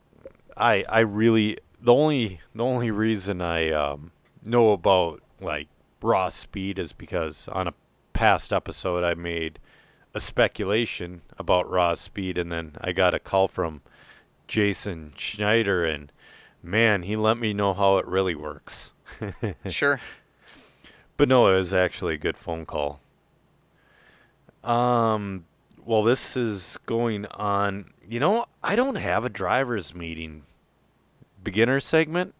[0.57, 4.11] I I really the only the only reason I um,
[4.43, 5.67] know about like
[6.05, 7.73] raw speed is because on a
[8.13, 9.59] past episode I made
[10.13, 13.81] a speculation about raw speed, and then I got a call from
[14.47, 16.11] Jason Schneider, and
[16.63, 18.93] man, he let me know how it really works.
[19.69, 19.99] Sure.
[21.17, 22.99] But no, it was actually a good phone call.
[24.63, 25.45] Um,
[25.85, 27.91] well, this is going on.
[28.07, 30.43] You know, I don't have a driver's meeting
[31.41, 32.33] beginner segment.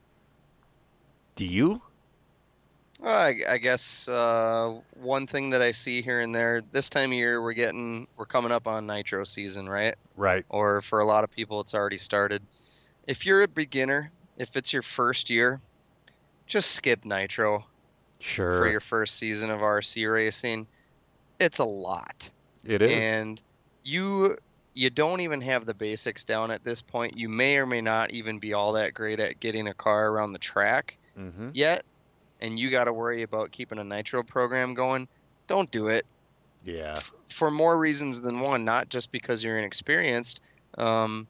[1.38, 1.82] Do you?
[3.00, 7.12] Well, I, I guess uh, one thing that I see here and there this time
[7.12, 9.96] of year we're getting we're coming up on nitro season, right?
[10.16, 10.46] Right.
[10.50, 12.42] Or for a lot of people it's already started.
[13.06, 15.60] If you're a beginner, if it's your first year,
[16.48, 17.66] just skip nitro
[18.20, 18.58] Sure.
[18.58, 20.68] for your first season of RC racing.
[21.40, 22.32] It's a lot.
[22.64, 22.92] it is.
[22.92, 23.42] and
[23.84, 24.38] you
[24.74, 27.18] you don't even have the basics down at this point.
[27.18, 30.32] You may or may not even be all that great at getting a car around
[30.34, 31.50] the track mm-hmm.
[31.54, 31.86] yet,
[32.46, 35.08] and you got to worry about keeping a nitro program going.
[35.48, 36.06] Don't do it
[36.64, 37.00] Yeah.
[37.30, 38.64] for more reasons than one.
[38.66, 40.42] Not just because you're inexperienced.
[40.78, 41.28] Um,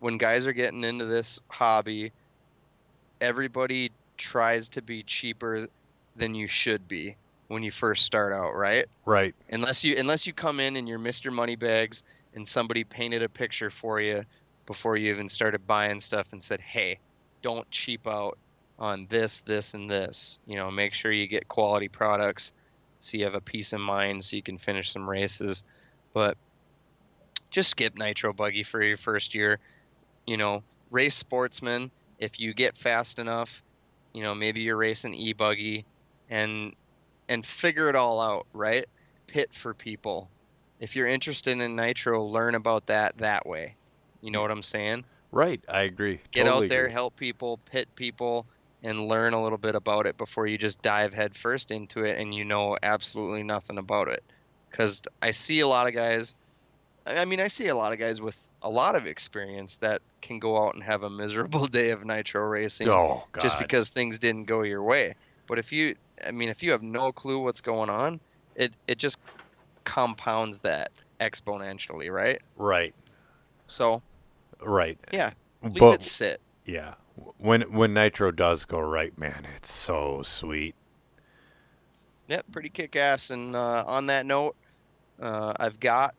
[0.00, 2.12] when guys are getting into this hobby,
[3.20, 5.68] everybody tries to be cheaper
[6.16, 7.16] than you should be
[7.48, 8.86] when you first start out, right?
[9.04, 9.34] Right.
[9.50, 11.32] unless you unless you come in and you're Mr.
[11.32, 12.02] Moneybags
[12.34, 14.24] and somebody painted a picture for you
[14.66, 16.98] before you even started buying stuff and said, "Hey,
[17.42, 18.38] don't cheap out
[18.80, 20.38] on this, this, and this.
[20.46, 22.52] You know, make sure you get quality products
[22.98, 25.62] so you have a peace of mind so you can finish some races."
[26.12, 26.36] But
[27.50, 29.58] just skip nitro buggy for your first year.
[30.26, 31.90] You know, race sportsman.
[32.18, 33.62] If you get fast enough,
[34.12, 35.84] you know, maybe you're racing e buggy,
[36.28, 36.74] and
[37.28, 38.86] and figure it all out, right?
[39.26, 40.28] Pit for people.
[40.80, 43.76] If you're interested in nitro, learn about that that way.
[44.20, 44.42] You know mm.
[44.42, 45.04] what I'm saying?
[45.32, 45.62] Right.
[45.68, 46.20] I agree.
[46.32, 46.92] Get Totally out there, agree.
[46.92, 48.46] help people, pit people,
[48.82, 52.34] and learn a little bit about it before you just dive headfirst into it and
[52.34, 54.22] you know absolutely nothing about it.
[54.70, 56.34] Because I see a lot of guys,
[57.06, 60.38] I mean, I see a lot of guys with a lot of experience that can
[60.38, 64.44] go out and have a miserable day of nitro racing Oh just because things didn't
[64.44, 65.14] go your way.
[65.48, 68.20] But if you, I mean, if you have no clue what's going on,
[68.54, 69.18] it it just
[69.84, 70.90] compounds that
[71.20, 72.40] exponentially, right?
[72.56, 72.94] Right.
[73.66, 74.02] So
[74.62, 74.98] Right.
[75.12, 76.40] yeah, leave but it sit.
[76.66, 76.94] yeah,
[77.38, 80.74] when when nitro does go right, man, it's so sweet.
[82.28, 83.30] Yep, pretty kick ass.
[83.30, 84.54] And uh, on that note,
[85.20, 86.14] uh, I've got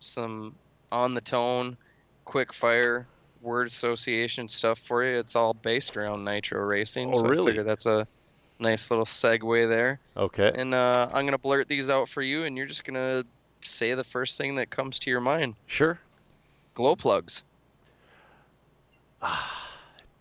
[0.00, 0.54] some
[0.90, 1.76] on the tone,
[2.24, 3.06] quick fire
[3.40, 5.18] word association stuff for you.
[5.18, 7.10] It's all based around nitro racing.
[7.14, 7.62] Oh, so really?
[7.62, 8.06] That's a
[8.58, 10.00] nice little segue there.
[10.16, 10.52] Okay.
[10.54, 13.24] And uh, I'm gonna blurt these out for you, and you're just gonna
[13.62, 15.54] say the first thing that comes to your mind.
[15.66, 15.98] Sure.
[16.74, 17.44] Glow plugs.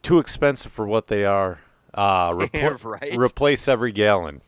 [0.04, 1.60] Too expensive for what they are.
[1.94, 3.16] Uh, repl- right.
[3.18, 4.42] replace every gallon.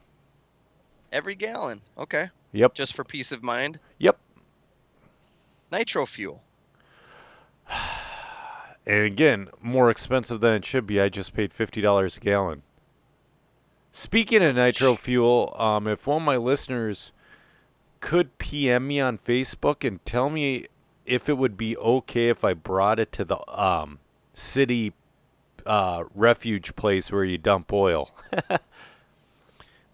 [1.11, 1.81] Every gallon.
[1.97, 2.29] Okay.
[2.53, 2.73] Yep.
[2.73, 3.79] Just for peace of mind.
[3.99, 4.17] Yep.
[5.71, 6.41] Nitro fuel.
[8.85, 10.99] And again, more expensive than it should be.
[10.99, 12.63] I just paid fifty dollars a gallon.
[13.93, 17.13] Speaking of nitro fuel, um, if one of my listeners
[18.01, 20.65] could PM me on Facebook and tell me
[21.05, 23.99] if it would be okay if I brought it to the um,
[24.33, 24.91] city
[25.65, 28.11] uh, refuge place where you dump oil.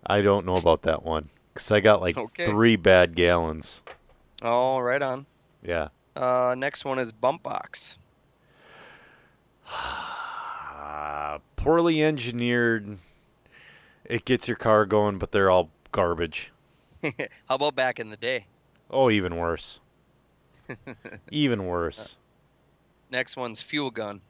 [0.06, 2.46] I don't know about that one because I got like Okay.
[2.48, 3.82] three bad gallons.
[4.42, 5.26] Oh, right on.
[5.62, 5.90] Yeah.
[6.16, 7.98] Uh, next one is bump box.
[9.72, 12.98] Uh, poorly engineered.
[14.06, 16.52] It gets your car going, but they're all garbage.
[17.48, 18.46] How about back in the day?
[18.90, 19.80] Oh, even worse.
[21.32, 22.16] even worse.
[23.12, 24.22] Next one's fuel gun.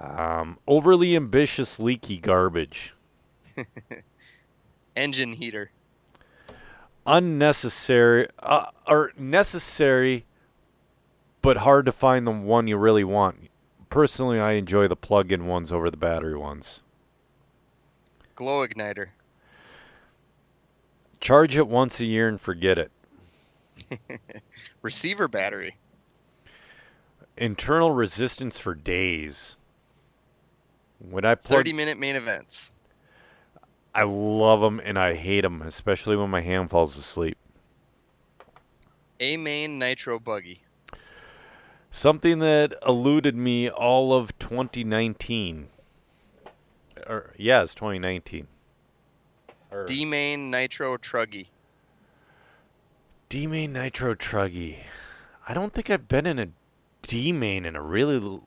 [0.00, 2.94] Um, overly ambitious, leaky garbage.
[4.96, 5.70] Engine heater.
[7.06, 10.26] Unnecessary, uh, or necessary,
[11.42, 13.48] but hard to find the one you really want.
[13.88, 16.82] Personally, I enjoy the plug-in ones over the battery ones.
[18.34, 19.08] Glow igniter.
[21.20, 22.92] Charge it once a year and forget it.
[24.82, 25.76] Receiver battery.
[27.38, 29.56] Internal resistance for days.
[30.98, 32.72] When I plug 30 minute main events.
[33.94, 37.36] I love them and I hate them, especially when my hand falls asleep.
[39.20, 40.62] A main nitro buggy.
[41.90, 45.68] Something that eluded me all of 2019.
[47.06, 48.48] Or er, yeah, it's 2019.
[49.70, 49.84] Or er.
[49.86, 51.48] D main nitro truggy.
[53.28, 54.78] D main nitro truggy.
[55.48, 56.48] I don't think I've been in a
[57.02, 58.40] D main in a really.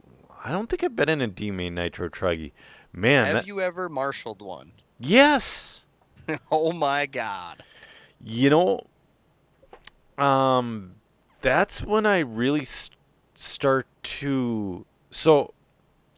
[0.43, 2.51] I don't think I've been in a D main nitro truggy.
[2.93, 4.71] Man, Have that, you ever marshaled one?
[4.99, 5.85] yes.
[6.51, 7.63] oh my god.
[8.23, 8.87] You know,
[10.17, 10.95] um,
[11.41, 12.89] that's when I really s-
[13.33, 14.85] start to.
[15.09, 15.53] So,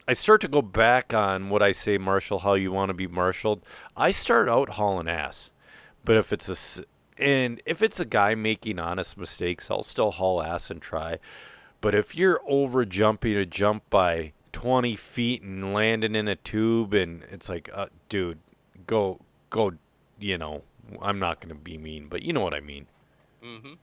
[0.06, 3.06] I start to go back on what I say, marshal, how you want to be
[3.06, 3.62] marshaled.
[3.96, 5.50] I start out hauling ass,
[6.04, 6.84] but if it's a
[7.16, 11.18] and if it's a guy making honest mistakes, I'll still haul ass and try.
[11.84, 16.94] But if you're over jumping a jump by 20 feet and landing in a tube,
[16.94, 18.38] and it's like, uh, dude,
[18.86, 19.20] go,
[19.50, 19.72] go,
[20.18, 20.62] you know,
[21.02, 22.86] I'm not going to be mean, but you know what I mean.
[23.42, 23.74] hmm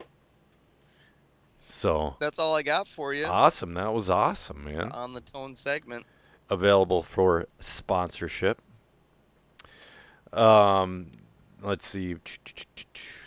[1.60, 3.76] So That's all I got for you awesome.
[3.76, 4.92] That was awesome, man.
[4.92, 6.08] on the tone segment.
[6.50, 8.60] Available for sponsorship.
[10.34, 11.12] Um,
[11.62, 12.16] let's see.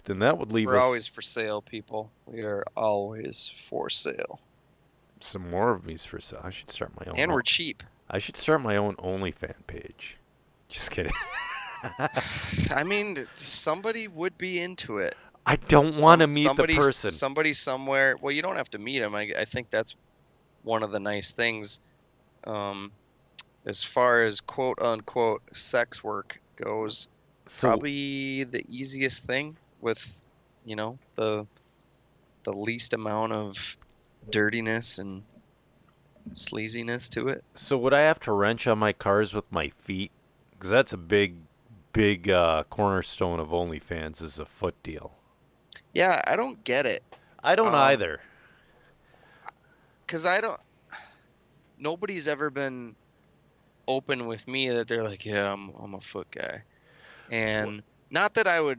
[0.07, 2.11] Then that would leave We're us always for sale, people.
[2.27, 4.41] We are always for sale.
[5.25, 6.41] Some more of these for sale.
[6.43, 7.19] I should start my own.
[7.19, 7.83] And we're cheap.
[8.09, 10.17] I should start my own OnlyFan page.
[10.69, 11.13] Just kidding.
[12.75, 15.15] I mean, somebody would be into it.
[15.47, 17.11] I don't want to Some- meet the somebody- person.
[17.11, 18.17] Somebody somewhere.
[18.21, 19.15] Well, you don't have to meet him.
[19.15, 19.95] I, I think that's
[20.63, 21.81] one of the nice things.
[22.47, 22.93] Um,
[23.67, 27.09] as far as quote unquote sex work goes,
[27.47, 30.23] so probably the easiest thing with,
[30.65, 31.47] you know, the
[32.45, 33.77] the least amount of
[34.31, 35.23] dirtiness and
[36.33, 37.45] sleaziness to it.
[37.55, 40.11] So would I have to wrench on my cars with my feet?
[40.53, 41.37] Because that's a big,
[41.93, 45.13] big uh, cornerstone of OnlyFans is a foot deal.
[45.93, 47.03] Yeah, I don't get it.
[47.43, 48.21] I don't Um, either.
[50.07, 50.61] because I don't.
[51.79, 52.95] Nobody's ever been
[53.87, 56.63] open with me that they're like, yeah, I'm I'm a foot guy,
[57.31, 58.79] and not that I would.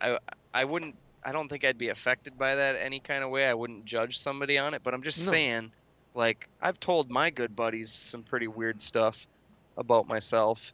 [0.00, 0.18] I
[0.52, 0.96] I wouldn't.
[1.24, 3.46] I don't think I'd be affected by that any kind of way.
[3.46, 5.30] I wouldn't judge somebody on it, but I'm just No.
[5.32, 5.72] saying,
[6.14, 9.26] like I've told my good buddies some pretty weird stuff
[9.76, 10.72] about myself,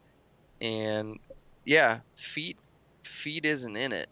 [0.61, 1.19] and
[1.65, 2.57] yeah, feet
[3.03, 4.09] feet isn't in it.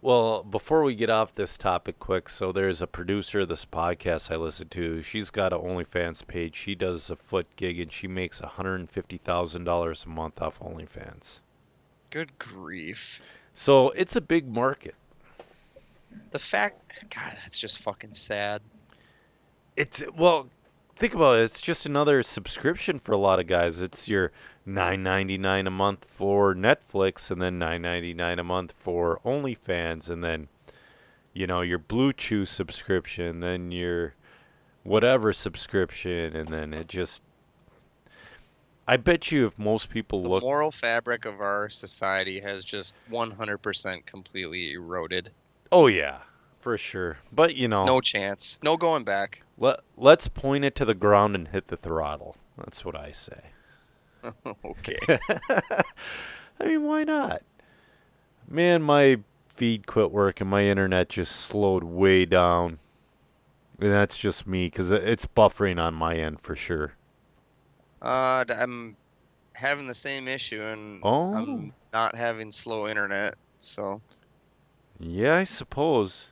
[0.00, 4.30] Well, before we get off this topic quick, so there's a producer of this podcast
[4.30, 5.02] I listen to.
[5.02, 6.54] She's got an OnlyFans page.
[6.54, 11.40] She does a foot gig and she makes $150,000 a month off OnlyFans.
[12.10, 13.20] Good grief.
[13.54, 14.94] So it's a big market.
[16.30, 18.60] The fact, God, that's just fucking sad.
[19.76, 20.48] It's, well,
[20.96, 21.42] think about it.
[21.42, 23.80] It's just another subscription for a lot of guys.
[23.80, 24.32] It's your
[24.66, 29.20] nine ninety nine a month for Netflix, and then nine ninety nine a month for
[29.24, 30.48] OnlyFans, and then
[31.32, 34.14] you know your Blue Chew subscription, then your
[34.82, 37.22] whatever subscription, and then it just.
[38.86, 42.64] I bet you if most people The look, the moral fabric of our society has
[42.64, 45.30] just 100% completely eroded.
[45.72, 46.18] Oh yeah,
[46.60, 47.18] for sure.
[47.32, 48.58] But you know, No chance.
[48.62, 49.42] No going back.
[49.56, 52.36] let let's point it to the ground and hit the throttle.
[52.56, 53.40] That's what I say.
[54.64, 54.96] okay.
[56.60, 57.42] I mean, why not?
[58.48, 59.18] Man, my
[59.54, 60.46] feed quit working.
[60.48, 62.78] My internet just slowed way down.
[63.80, 66.94] And that's just me because it's buffering on my end for sure.
[68.02, 68.96] Uh, I'm
[69.54, 71.32] having the same issue, and Oh.
[71.34, 73.34] I'm not having slow internet.
[73.58, 74.00] So
[74.98, 76.28] Yeah, I suppose.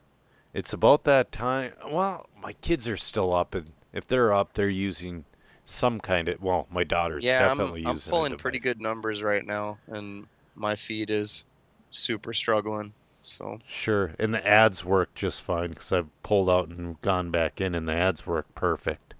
[0.52, 1.72] It's about that time.
[1.88, 5.24] Well, my kids are still up, and if they're up, they're using
[5.64, 6.42] some kind of.
[6.42, 8.10] Well, my daughter's yeah, I'm, definitely I'm using.
[8.10, 11.44] a pulling pretty good numbers right now, and my feed is
[11.90, 12.92] super struggling.
[13.20, 17.60] So Sure, and the ads work just fine because I've pulled out and gone back
[17.60, 19.14] in, and the ads work perfect.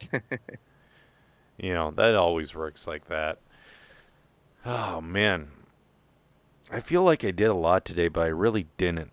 [1.58, 3.38] you know that always works like that.
[4.64, 5.48] Oh man,
[6.74, 9.10] I feel like I did a lot today, but I really didn't.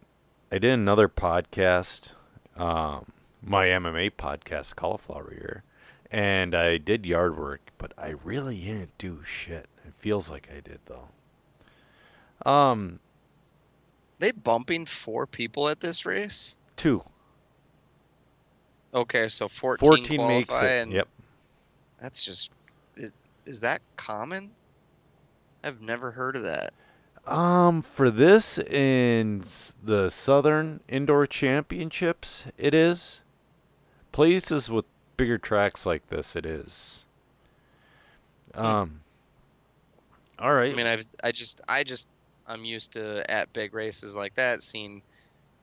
[0.52, 2.10] I did another podcast,
[2.58, 3.06] um,
[3.42, 5.64] my MMA podcast, Cauliflower Ear,
[6.10, 9.68] and I did yard work, but I really didn't do shit.
[9.88, 12.50] It feels like I did though.
[12.50, 13.00] Um,
[14.20, 16.58] they bumping four people at this race.
[16.78, 17.04] two.
[18.94, 20.82] Okay, so 14, 14 qualify, makes it.
[20.82, 21.08] and Yep.
[22.02, 22.52] that's just
[22.98, 23.14] is,
[23.46, 24.52] is that common?
[25.64, 26.74] I've never heard of that.
[27.32, 29.44] Um, for this in
[29.82, 33.22] the Southern Indoor Championships, it is.
[34.12, 34.84] Places with
[35.16, 37.06] bigger tracks like this, it is.
[38.54, 39.00] Um.
[40.40, 40.74] All right.
[40.74, 42.10] I mean, I've I just I just
[42.48, 45.02] I'm used to at big races like that seeing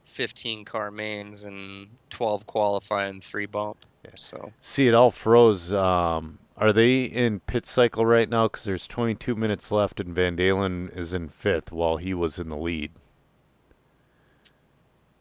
[0.07, 3.77] 15 car mains and 12 qualifying, three bump.
[4.05, 4.13] Yeah.
[4.15, 5.71] So See, it all froze.
[5.71, 8.49] Um, are they in pit cycle right now?
[8.49, 12.49] Because there's 22 minutes left, and Van Dalen is in fifth while he was in
[12.49, 12.91] the lead.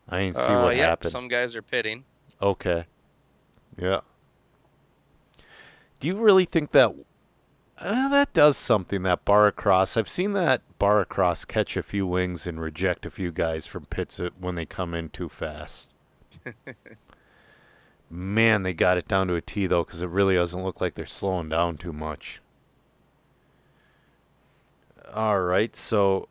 [0.09, 1.11] I didn't see uh, what yep, happened.
[1.11, 2.05] some guys are pitting.
[2.41, 2.85] Okay.
[3.77, 3.99] Yeah.
[5.99, 6.93] Do you really think that
[7.79, 9.95] uh, that does something that bar across?
[9.95, 13.85] I've seen that bar across catch a few wings and reject a few guys from
[13.85, 15.89] pits when they come in too fast.
[18.09, 20.95] Man, they got it down to a T though, because it really doesn't look like
[20.95, 22.41] they're slowing down too much.
[25.13, 26.27] All right, so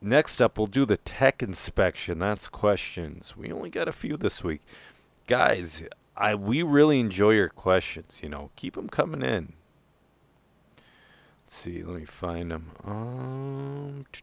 [0.00, 2.18] next up we'll do the tech inspection.
[2.18, 3.34] That's questions.
[3.36, 4.62] We only got a few this week
[5.30, 5.84] guys,
[6.16, 8.18] I we really enjoy your questions.
[8.20, 9.52] You know, keep them coming in.
[11.44, 11.84] Let's see.
[11.84, 12.72] Let me find them.
[12.84, 14.06] Um.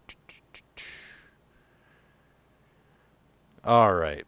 [3.63, 4.25] All right.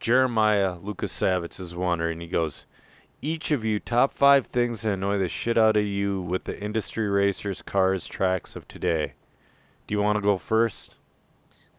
[0.00, 2.20] Jeremiah Lucas Savitz is wondering.
[2.20, 2.66] He goes,
[3.20, 6.58] each of you top five things that annoy the shit out of you with the
[6.60, 9.14] industry racers, cars, tracks of today.
[9.86, 10.94] Do you want to go first?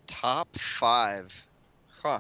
[0.08, 1.46] Top five.
[2.04, 2.20] Huh.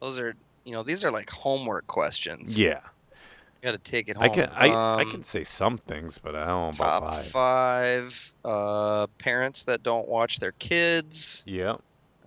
[0.00, 0.34] Those are
[0.64, 2.58] you know these are like homework questions.
[2.58, 2.80] Yeah,
[3.10, 4.24] You got to take it home.
[4.24, 4.50] I can.
[4.50, 7.26] I I Um, can say some things, but I don't know top about five.
[7.26, 8.34] five.
[8.44, 11.44] Uh, parents that don't watch their kids.
[11.46, 11.76] Yeah.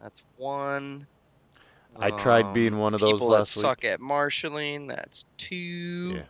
[0.02, 1.06] That's one.
[2.00, 3.66] I tried being Um, one of those people last that week.
[3.66, 4.88] suck at marshaling.
[4.88, 6.24] That's two.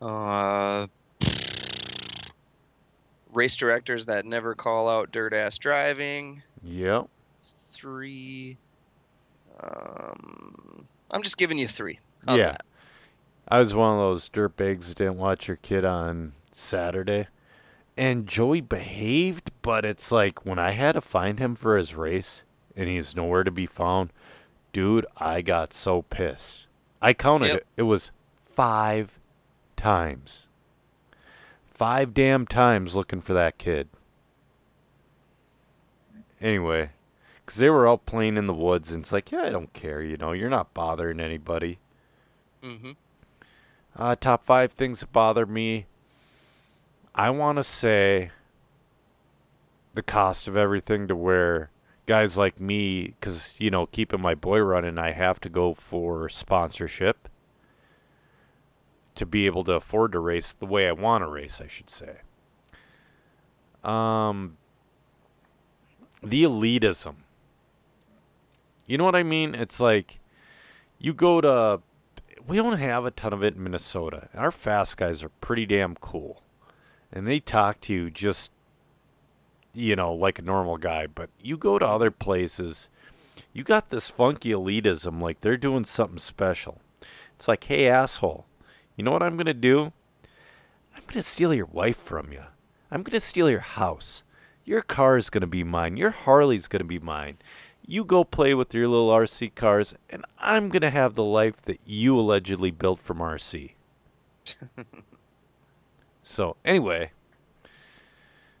[0.00, 0.06] Yeah.
[0.06, 0.86] Uh,
[3.32, 6.42] race directors that never call out dirt ass driving.
[6.64, 7.08] Yep.
[7.36, 8.56] That's three.
[9.62, 11.98] Um, I'm just giving you three.
[12.26, 12.46] How's Yeah.
[12.52, 12.64] that?
[13.48, 17.28] I was one of those dirtbags that didn't watch your kid on Saturday.
[17.96, 22.42] And Joey behaved, but it's like when I had to find him for his race
[22.76, 24.12] and he's nowhere to be found,
[24.72, 26.66] dude, I got so pissed.
[27.00, 27.56] I counted Yep.
[27.56, 27.66] it.
[27.78, 28.10] It was
[28.44, 29.18] five
[29.76, 30.48] times.
[31.72, 33.88] Five damn times looking for that kid.
[36.40, 36.90] Anyway,
[37.44, 40.02] because they were out playing in the woods, and it's like, yeah, I don't care,
[40.02, 41.78] you know, you're not bothering anybody.
[42.62, 42.92] Mm-hmm.
[43.96, 45.86] Uh, top five things that bother me.
[47.14, 48.30] I want to say
[49.94, 51.70] the cost of everything to where
[52.08, 56.28] guys like me, because, you know, keeping my boy running, I have to go for
[56.30, 57.28] sponsorship
[59.14, 61.90] to be able to afford to race the way I want to race, I should
[61.90, 62.22] say.
[63.84, 64.56] Um,
[66.22, 67.16] the elitism.
[68.86, 69.54] You know what I mean?
[69.54, 70.18] It's like
[70.98, 71.82] you go to.
[72.46, 74.30] We don't have a ton of it in Minnesota.
[74.34, 76.42] Our fast guys are pretty damn cool,
[77.12, 78.50] and they talk to you just,
[79.74, 81.06] you know, like a normal guy.
[81.06, 82.88] But you go to other places,
[83.52, 86.80] you got this funky elitism, like they're doing something special.
[87.36, 88.46] It's like, hey, asshole,
[88.96, 89.92] you know what I'm gonna do?
[90.96, 92.42] I'm gonna steal your wife from you.
[92.90, 94.22] I'm gonna steal your house.
[94.64, 95.96] Your car is gonna be mine.
[95.96, 97.38] Your Harley's gonna be mine.
[97.86, 101.80] You go play with your little RC cars, and I'm gonna have the life that
[101.86, 103.72] you allegedly built from RC.
[106.22, 107.12] so anyway,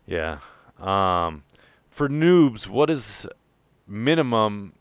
[0.06, 0.38] yeah.
[0.78, 1.44] Um,
[1.90, 3.26] for noobs, what is
[3.86, 4.72] minimum?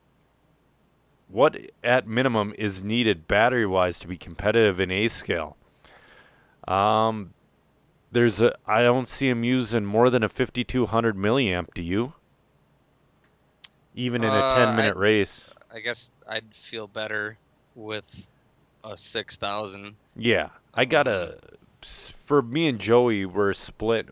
[1.29, 5.57] What at minimum is needed battery wise to be competitive in A scale?
[6.67, 7.33] Um,
[8.11, 11.73] there's a I don't see him using more than a 5200 milliamp.
[11.73, 12.13] Do you?
[13.95, 15.53] Even in a Uh, 10 minute I- race.
[15.73, 17.37] I guess I'd feel better
[17.75, 18.29] with
[18.83, 19.95] a six thousand.
[20.15, 21.39] Yeah, I got a
[22.25, 24.07] for me and Joey we're split.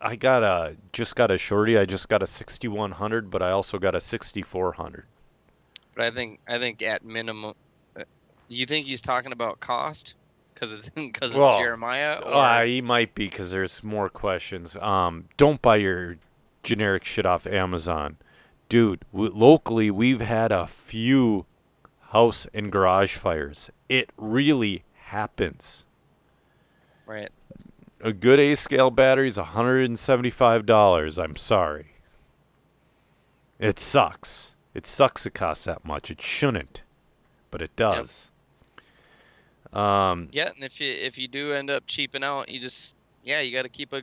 [0.00, 1.76] I got a just got a shorty.
[1.76, 5.06] I just got a 6100, but I also got a 6400.
[5.94, 7.54] But I think I think at minimum,
[7.96, 8.04] uh,
[8.48, 10.14] you think he's talking about cost?
[10.54, 12.20] Because it's because it's Well, Jeremiah.
[12.24, 14.76] Or, Uh, he might be because there's more questions.
[14.76, 16.16] Um, don't buy your
[16.62, 18.18] generic shit off Amazon,
[18.68, 19.04] dude.
[19.12, 21.46] W- locally, we've had a few
[22.10, 23.70] house and garage fires.
[23.88, 25.84] It really happens.
[27.06, 27.30] right.
[28.00, 31.22] A good A scale battery is $175.
[31.22, 31.92] I'm sorry.
[33.58, 34.54] It sucks.
[34.74, 36.10] It sucks it costs that much.
[36.10, 36.82] It shouldn't,
[37.50, 38.30] but it does.
[39.72, 43.40] Um, Yeah, and if you if you do end up cheaping out, you just yeah,
[43.40, 44.02] you got to keep a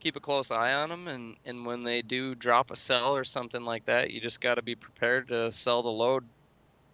[0.00, 3.22] keep a close eye on them, and and when they do drop a cell or
[3.24, 6.24] something like that, you just got to be prepared to sell the load,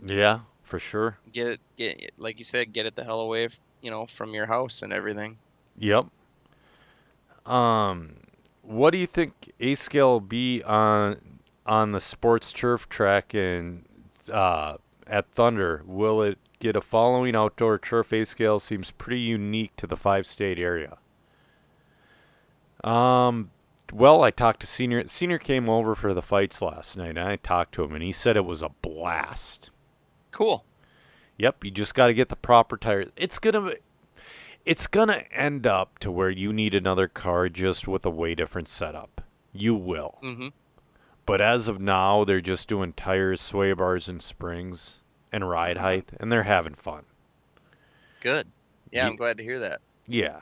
[0.04, 1.16] yeah, for sure.
[1.32, 4.34] get it get like you said, get it the hell away, f- you know, from
[4.34, 5.38] your house and everything.
[5.78, 6.06] Yep.
[7.46, 8.16] Um,
[8.62, 13.84] what do you think A scale will be on on the sports turf track in
[14.32, 14.76] uh,
[15.06, 15.82] at Thunder?
[15.86, 18.60] Will it get a following outdoor turf A scale?
[18.60, 20.98] Seems pretty unique to the five state area.
[22.84, 23.50] Um,
[23.92, 25.06] well, I talked to senior.
[25.06, 28.12] Senior came over for the fights last night, and I talked to him, and he
[28.12, 29.70] said it was a blast.
[30.30, 30.64] Cool.
[31.38, 33.10] Yep, you just got to get the proper tires.
[33.16, 33.74] It's gonna,
[34.64, 38.68] it's gonna end up to where you need another car just with a way different
[38.68, 39.22] setup.
[39.52, 40.48] You will, Mm-hmm.
[41.26, 45.00] but as of now, they're just doing tires, sway bars, and springs,
[45.30, 47.04] and ride height, and they're having fun.
[48.20, 48.48] Good.
[48.90, 49.80] Yeah, I'm glad to hear that.
[50.06, 50.40] Yeah.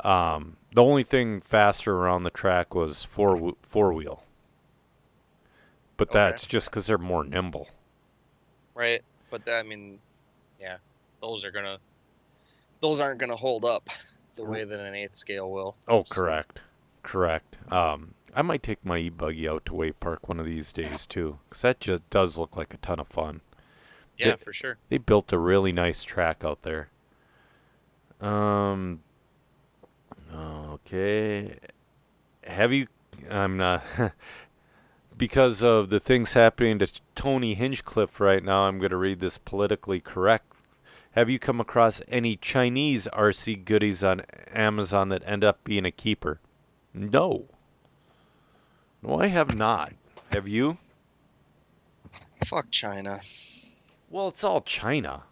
[0.00, 4.24] Um, the only thing faster around the track was four four wheel,
[5.96, 6.18] but Okay.
[6.18, 7.68] that's just because they're more nimble.
[8.74, 9.02] Right.
[9.30, 9.98] But that, I mean,
[10.60, 10.78] yeah,
[11.20, 11.78] those are gonna
[12.84, 13.88] those aren't gonna hold up
[14.34, 15.74] the way that an eighth scale will.
[15.88, 16.60] Oh, So- correct,
[17.02, 17.56] correct.
[17.72, 21.38] Um, I might take my e-buggy out to Wave Park one of these days too,
[21.48, 23.40] because that just does look like a ton of fun.
[24.18, 24.36] Yeah, Yeah.
[24.36, 24.76] for sure.
[24.90, 26.90] They built a really nice track out there.
[28.20, 29.02] Um.
[30.34, 31.56] Okay.
[32.44, 32.88] Have you?
[33.30, 33.84] I'm not.
[35.16, 39.38] because of the things happening to Tony Hinchcliffe right now, I'm going to read this
[39.38, 40.52] politically correct.
[41.14, 45.92] Have you come across any Chinese RC goodies on Amazon that end up being a
[45.92, 46.40] keeper?
[46.92, 47.44] No.
[49.00, 49.92] No, I have not.
[50.32, 50.78] Have you?
[52.44, 53.20] Fuck China.
[54.10, 55.22] Well, it's all China.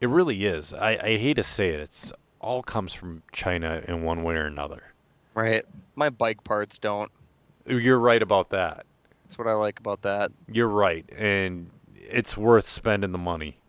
[0.00, 0.74] It really is.
[0.74, 1.78] I, I hate to say it.
[1.78, 4.82] It's all comes from China in one way or another.
[5.34, 5.62] Right.
[5.94, 7.12] My bike parts don't.
[7.66, 8.84] You're right about that.
[9.22, 10.32] That's what I like about that.
[10.50, 13.59] You're right, and it's worth spending the money.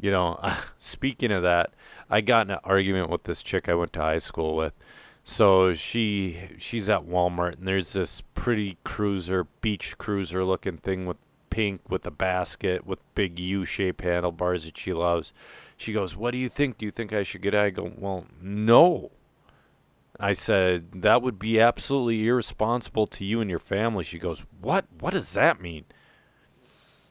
[0.00, 0.40] You know,
[0.78, 1.72] speaking of that,
[2.08, 4.72] I got in an argument with this chick I went to high school with.
[5.22, 11.18] So she she's at Walmart and there's this pretty cruiser, beach cruiser looking thing with
[11.50, 15.32] pink with a basket with big U-shaped handlebars that she loves.
[15.76, 16.78] She goes, "What do you think?
[16.78, 19.10] Do you think I should get it?" I go, "Well, no."
[20.18, 24.86] I said, "That would be absolutely irresponsible to you and your family." She goes, "What?
[24.98, 25.84] What does that mean?"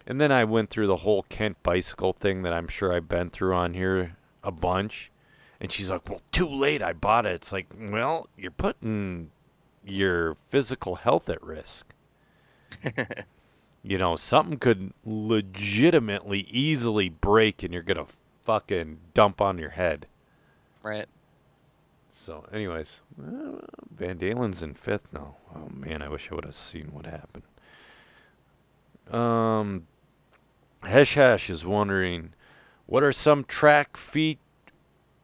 [0.10, 3.30] And then I went through the whole Kent bicycle thing that I'm sure I've been
[3.30, 5.12] through on here a bunch.
[5.62, 6.82] And she's like, "Well, too late.
[6.82, 9.30] I bought it." It's like, "Well, you're putting
[9.86, 11.94] your physical health at risk."
[13.84, 18.12] you know, something could legitimately easily break and you're going to
[18.46, 20.08] fucking dump on your head.
[20.82, 21.08] Right.
[22.12, 23.62] So, anyways, uh,
[23.96, 25.36] Van Dalen's in fifth now.
[25.56, 27.44] Oh man, I wish I would have seen what happened.
[29.12, 29.88] Um,
[30.84, 32.34] Hesh Hash is wondering,
[32.86, 34.40] what are some track feet?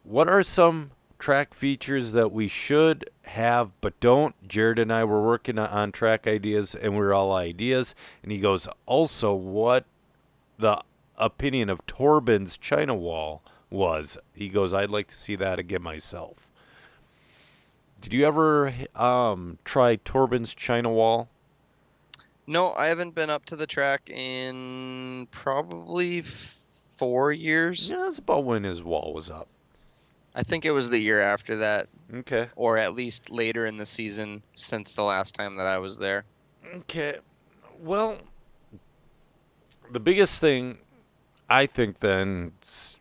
[0.04, 4.36] What are some track features that we should have but don't?
[4.48, 7.96] Jared and I were working on track ideas, and we are all ideas.
[8.22, 9.86] And he goes, also, what
[10.60, 10.82] the
[11.18, 14.18] opinion of Torben's China Wall was.
[14.34, 16.48] He goes, I'd like to see that again myself.
[18.02, 21.30] Did you ever um, try Torben's China Wall?
[22.48, 27.90] No, I haven't been up to the track in probably four years.
[27.90, 29.48] Yeah, that's about when his wall was up.
[30.36, 31.88] I think it was the year after that.
[32.14, 32.50] Okay.
[32.56, 36.26] Or at least later in the season since the last time that I was there.
[36.76, 37.18] Okay.
[37.80, 38.18] Well,
[39.92, 40.78] the biggest thing
[41.50, 42.54] I think then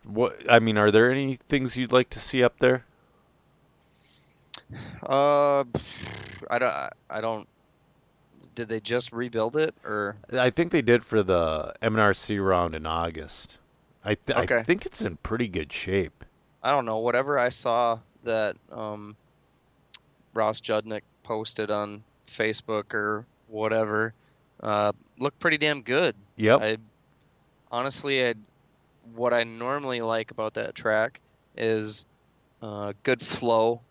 [0.03, 2.85] what I mean, are there any things you'd like to see up there?
[5.03, 5.63] Uh
[6.49, 6.73] I don't
[7.09, 7.47] I don't
[8.55, 12.85] did they just rebuild it or I think they did for the MNRC round in
[12.85, 13.57] August.
[14.03, 14.57] I th- okay.
[14.57, 16.23] I think it's in pretty good shape.
[16.63, 16.99] I don't know.
[16.99, 19.15] Whatever I saw that um,
[20.33, 24.13] Ross Judnick posted on Facebook or whatever
[24.61, 26.15] uh, looked pretty damn good.
[26.37, 26.61] Yep.
[26.61, 26.77] I
[27.71, 28.35] honestly, I
[29.15, 31.19] what I normally like about that track
[31.57, 32.05] is
[32.61, 33.81] uh, good flow.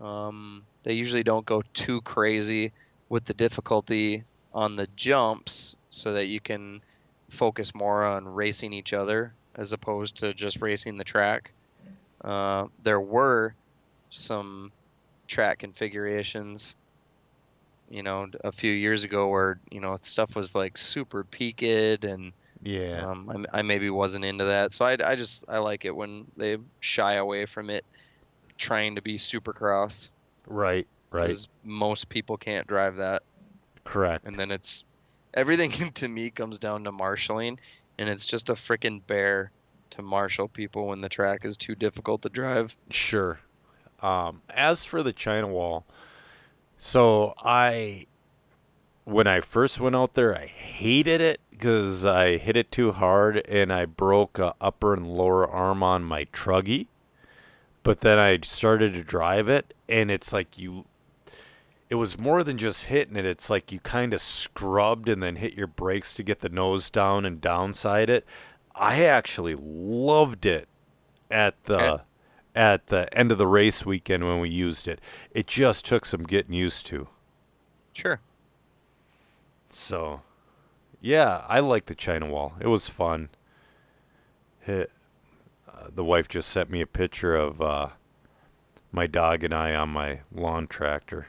[0.00, 2.72] Um, they usually don't go too crazy
[3.14, 6.82] with the difficulty on the jumps so that you can
[7.30, 11.52] focus more on racing each other as opposed to just racing the track.
[12.24, 13.54] Uh, there were
[14.10, 14.72] some
[15.28, 16.74] track configurations,
[17.88, 22.32] you know, a few years ago where you know stuff was like super peaked and
[22.64, 24.72] yeah, um, I, I, maybe wasn't into that.
[24.72, 27.84] So I, I just I like it when they shy away from it,
[28.58, 30.08] trying to be supercross.
[30.48, 30.88] Right.
[31.14, 31.46] Right.
[31.62, 33.22] most people can't drive that.
[33.84, 34.26] Correct.
[34.26, 34.84] And then it's
[35.34, 37.58] everything to me comes down to marshaling,
[37.98, 39.50] and it's just a freaking bear
[39.90, 42.76] to marshal people when the track is too difficult to drive.
[42.90, 43.40] Sure.
[44.02, 45.84] Um, as for the China Wall,
[46.78, 48.06] so I,
[49.04, 53.38] when I first went out there, I hated it because I hit it too hard
[53.48, 56.88] and I broke a upper and lower arm on my truggy.
[57.84, 60.86] But then I started to drive it, and it's like you
[61.90, 63.24] it was more than just hitting it.
[63.24, 66.90] It's like you kind of scrubbed and then hit your brakes to get the nose
[66.90, 68.24] down and downside it.
[68.74, 70.68] I actually loved it
[71.30, 72.02] at the okay.
[72.54, 75.00] at the end of the race weekend when we used it.
[75.30, 77.08] It just took some getting used to.
[77.92, 78.20] Sure.
[79.68, 80.22] So,
[81.00, 82.54] yeah, I like the China Wall.
[82.60, 83.28] It was fun.
[84.60, 84.90] Hit.
[85.68, 87.88] Uh, the wife just sent me a picture of uh,
[88.90, 91.26] my dog and I on my lawn tractor.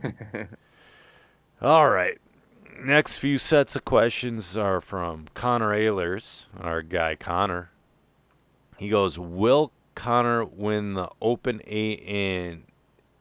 [1.62, 2.18] All right.
[2.80, 7.70] Next few sets of questions are from Connor Ehlers, our guy Connor.
[8.78, 12.64] He goes, Will Connor win the Open A in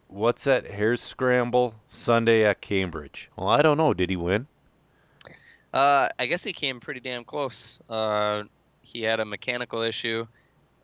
[0.08, 3.30] what's that hare scramble Sunday at Cambridge?
[3.36, 3.94] Well, I don't know.
[3.94, 4.48] Did he win?
[5.74, 7.80] Uh, I guess he came pretty damn close.
[7.90, 8.44] Uh,
[8.82, 10.28] he had a mechanical issue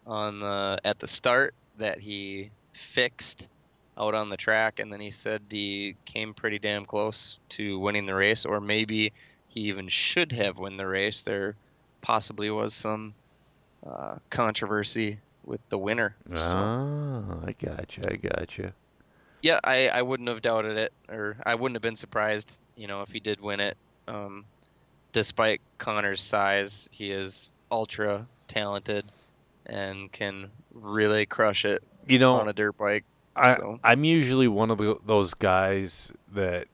[0.06, 3.50] on the at the start that he fixed
[3.98, 8.06] out on the track, and then he said he came pretty damn close to winning
[8.06, 9.14] the race, or maybe
[9.50, 11.24] he even should have won the race.
[11.24, 11.56] There
[12.02, 13.14] possibly was some
[13.86, 16.16] uh, controversy with the winner.
[16.36, 16.58] So.
[16.58, 18.04] Oh, I got you.
[18.10, 18.72] I got you.
[19.42, 23.02] Yeah, I, I wouldn't have doubted it, or I wouldn't have been surprised, you know,
[23.02, 23.78] if he did win it.
[24.08, 24.46] Um,
[25.12, 29.06] despite Connor's size, he is ultra talented
[29.66, 31.84] and can really crush it.
[32.08, 33.04] You know, on a dirt bike.
[33.38, 33.80] I, so.
[33.84, 36.68] I'm usually one of the, those guys that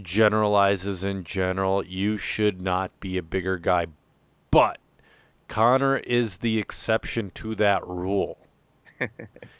[0.00, 1.84] generalizes in general.
[1.84, 3.86] You should not be a bigger guy,
[4.50, 4.78] but
[5.48, 8.38] Connor is the exception to that rule.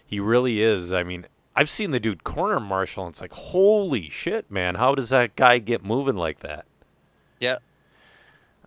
[0.07, 0.92] he really is.
[0.92, 1.26] I mean,
[1.57, 4.76] I've seen the dude corner marshal, and it's like, holy shit, man!
[4.76, 6.66] How does that guy get moving like that?
[7.40, 7.59] Yeah,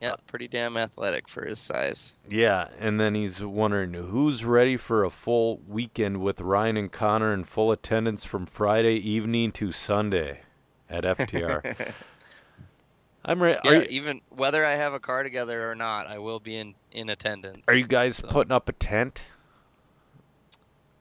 [0.02, 2.16] yeah, pretty damn athletic for his size.
[2.30, 7.34] Yeah, and then he's wondering who's ready for a full weekend with Ryan and Connor
[7.34, 10.42] in full attendance from Friday evening to Sunday
[10.90, 11.94] at FTR.
[13.26, 13.60] I'm ready.
[13.66, 16.76] Yeah, you, even whether I have a car together or not, I will be in
[16.94, 17.66] in attendance.
[17.68, 18.28] Are you guys so.
[18.30, 19.24] putting up a tent?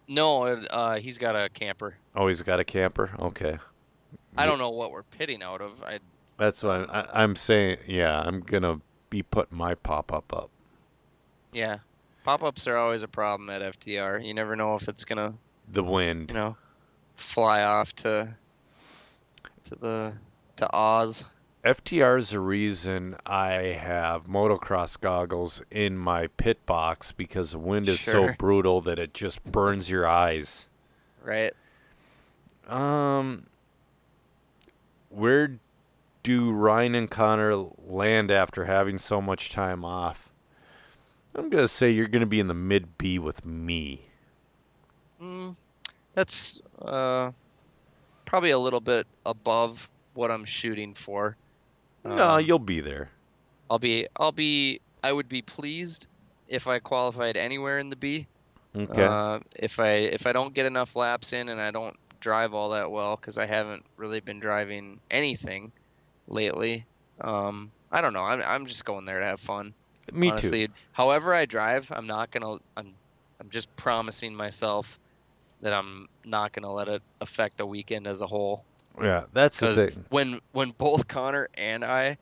[0.09, 1.97] No, uh, he's got a camper.
[2.15, 3.11] Oh, he's got a camper.
[3.19, 3.59] Okay.
[4.37, 5.83] I don't know what we're pitting out of.
[5.83, 5.99] I
[6.39, 7.79] That's what I'm, I, I'm saying.
[7.87, 8.81] Yeah, I'm gonna
[9.11, 10.51] be putting my pop up up.
[11.53, 11.79] yeah,
[12.25, 14.25] pop-ups are always a problem at FTR.
[14.25, 15.35] You never know if it's gonna,
[15.71, 16.31] The wind.
[16.31, 16.57] you know,
[17.17, 18.35] fly off to
[19.65, 20.15] to the
[20.57, 21.25] to Oz.
[21.65, 27.89] FTR is the reason I have motocross goggles in my pit box because the wind
[27.89, 30.67] is so brutal that it just burns your eyes.
[31.25, 31.53] Right.
[32.69, 33.47] Um,
[35.11, 35.59] where
[36.27, 37.55] do Ryan and Connor
[37.87, 40.29] land after having so much time off?
[41.37, 44.07] I'm gonna say you're gonna be in the mid B with me.
[45.22, 45.55] Mm,
[46.14, 47.31] that's uh,
[48.24, 51.37] probably a little bit above what I'm shooting for.
[52.05, 53.11] no, Um, you'll be there.
[53.70, 56.09] I'll be I'll be I would be pleased
[56.49, 58.27] if I qualified anywhere in the B.
[58.74, 59.05] Okay.
[59.05, 62.70] Uh, if I if I don't get enough laps in and I don't drive all
[62.70, 65.70] that well because I haven't really been driving anything
[66.29, 66.85] lately.
[67.20, 68.22] Um, I don't know.
[68.22, 69.72] I'm I'm just going there to have fun.
[70.12, 72.57] me honestly, however I drive, I'm not gonna.
[72.77, 72.93] I'm
[73.41, 74.99] I'm just promising myself
[75.62, 78.64] that I'm not gonna let it affect the weekend as a whole.
[79.01, 80.05] Yeah, that's the Because thing.
[80.11, 82.18] when when both Connor and I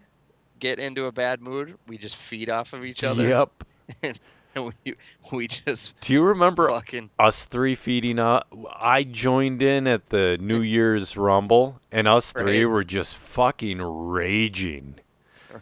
[0.60, 3.26] get into a bad mood, we just feed off of each other.
[3.26, 3.50] Yep.
[4.02, 4.18] And
[4.84, 4.94] we
[5.32, 8.46] we just Do you remember fucking us three feeding up?
[8.74, 12.70] I joined in at the New Year's Rumble, and us three Right.
[12.70, 14.96] were just fucking raging.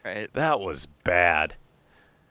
[0.04, 0.28] right.
[0.34, 1.54] That was bad.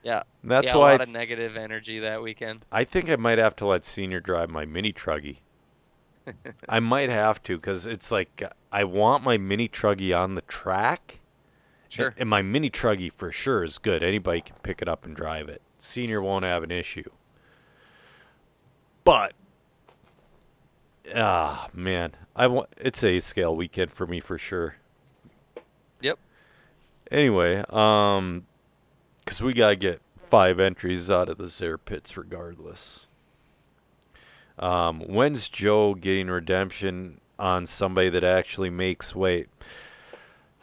[0.04, 0.24] Yeah.
[0.44, 2.66] That's yeah, why a I lot of negative energy that weekend.
[2.72, 5.38] I think I might have to let Senior drive my mini truggy.
[6.70, 11.20] I might have to because it's like I want my mini truggy on the track.
[11.90, 12.14] Sure.
[12.18, 14.02] And my mini truggy for sure is good.
[14.02, 15.62] Anybody can pick it up and drive it.
[15.84, 17.10] Senior won't have an issue.
[19.04, 19.34] But
[21.16, 24.76] ah man, I want it's a scale weekend for me for sure.
[26.02, 26.20] Yep.
[27.10, 28.46] Anyway, um,
[29.26, 33.08] because we gotta get five entries out of the air pits regardless.
[34.60, 39.50] Um, when's Joe getting redemption on somebody that actually makes weight?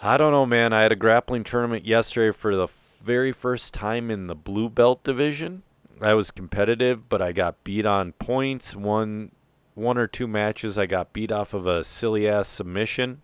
[0.00, 0.72] I don't know, man.
[0.72, 2.68] I had a grappling tournament yesterday for the
[3.08, 5.62] very first time in the blue belt division.
[5.98, 8.76] I was competitive, but I got beat on points.
[8.76, 9.32] One,
[9.74, 13.22] one or two matches, I got beat off of a silly ass submission,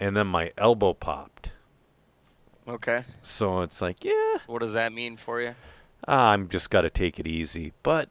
[0.00, 1.50] and then my elbow popped.
[2.66, 3.04] Okay.
[3.20, 5.56] So it's like, yeah, So what does that mean for you?
[6.08, 7.74] Ah, I'm just got to take it easy.
[7.82, 8.08] But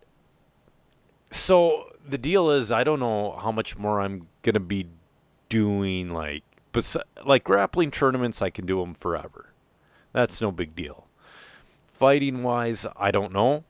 [1.31, 4.85] so the deal is, I don't know how much more I'm gonna be
[5.49, 6.11] doing.
[6.11, 6.43] Like,
[6.73, 6.95] bes-
[7.25, 9.50] like grappling tournaments, I can do them forever.
[10.13, 11.07] That's no big deal.
[11.87, 13.63] Fighting wise, I don't know.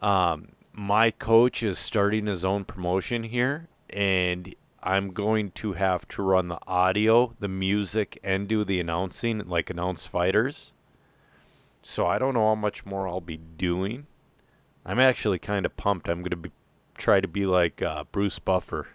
[0.00, 6.22] Um, my coach is starting his own promotion here, and I'm going to have to
[6.22, 10.72] run the audio, the music, and do the announcing, like announce fighters.
[11.82, 14.06] So I don't know how much more I'll be doing.
[14.84, 16.08] I'm actually kind of pumped.
[16.08, 16.52] I'm gonna be
[16.96, 18.88] try to be like uh, Bruce Buffer.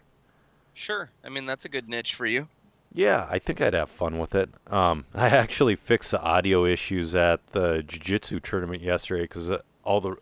[0.74, 1.10] Sure.
[1.24, 2.48] I mean that's a good niche for you.
[2.94, 4.50] Yeah, I think I'd have fun with it.
[4.68, 10.00] Um, I actually fixed the audio issues at the jiu-jitsu tournament yesterday because uh, all
[10.00, 10.16] the,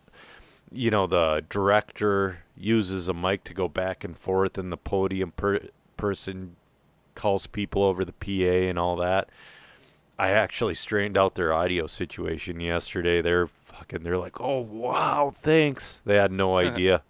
[0.70, 5.32] you know, the director uses a mic to go back and forth, and the podium
[5.32, 6.56] per- person
[7.14, 9.28] calls people over the PA and all that.
[10.18, 13.20] I actually straightened out their audio situation yesterday.
[13.20, 14.02] They're fucking.
[14.02, 17.02] They're like, "Oh wow, thanks." They had no idea.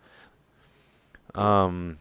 [1.34, 1.98] Um,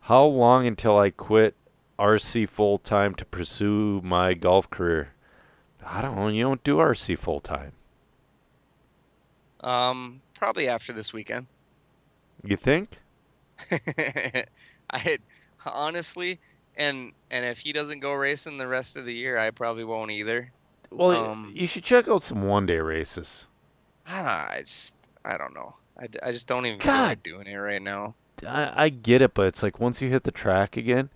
[0.00, 1.54] how long until I quit
[1.98, 5.12] RC full time to pursue my golf career?
[5.84, 6.28] I don't know.
[6.28, 7.72] You don't do RC full time.
[9.60, 11.46] Um, probably after this weekend.
[12.44, 12.98] You think?
[14.90, 15.18] I
[15.64, 16.38] honestly,
[16.76, 20.10] and and if he doesn't go racing the rest of the year, I probably won't
[20.10, 20.52] either.
[20.90, 23.46] Well, Um, you should check out some one day races.
[24.06, 24.28] I don't.
[24.28, 24.94] I just.
[25.24, 25.74] I don't know.
[25.98, 27.08] I, I just don't even feel God.
[27.08, 28.14] like doing it right now.
[28.46, 31.10] I, I get it, but it's like once you hit the track again.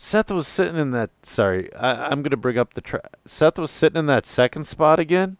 [0.00, 1.10] Seth was sitting in that.
[1.24, 3.16] Sorry, I, I'm gonna bring up the track.
[3.26, 5.38] Seth was sitting in that second spot again,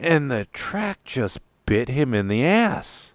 [0.00, 3.12] and the track just bit him in the ass.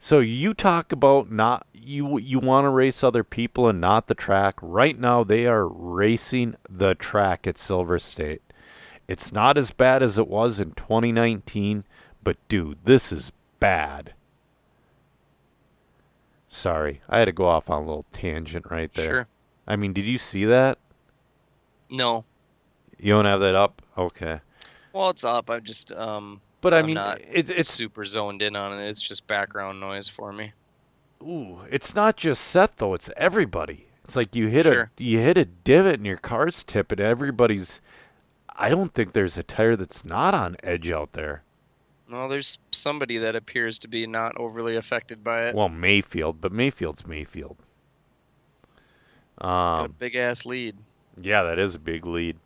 [0.00, 4.14] So you talk about not you you want to race other people and not the
[4.14, 4.56] track.
[4.60, 8.42] Right now they are racing the track at Silver State.
[9.06, 11.84] It's not as bad as it was in 2019,
[12.24, 14.13] but dude, this is bad.
[16.54, 19.06] Sorry, I had to go off on a little tangent right there.
[19.10, 19.26] Sure.
[19.66, 20.78] I mean, did you see that?
[21.90, 22.24] No.
[22.98, 23.82] You don't have that up?
[23.98, 24.40] Okay.
[24.92, 25.50] Well, it's up.
[25.50, 28.88] I just um But I I'm mean, not it, it's super zoned in on it.
[28.88, 30.52] It's just background noise for me.
[31.22, 32.94] ooh, it's not just Seth though.
[32.94, 33.86] It's everybody.
[34.04, 34.90] It's like you hit Sure.
[34.98, 37.00] a you hit a divot and your car's tipping.
[37.00, 37.80] Everybody's.
[38.56, 41.43] I don't think there's a tire that's not on edge out there.
[42.14, 45.54] Well, there's somebody that appears to be not overly affected by it.
[45.56, 47.56] Well, Maifield, but Maifield's Maifield.
[49.38, 50.76] A Um, big ass lead.
[51.20, 52.36] yeah, that is a big lead.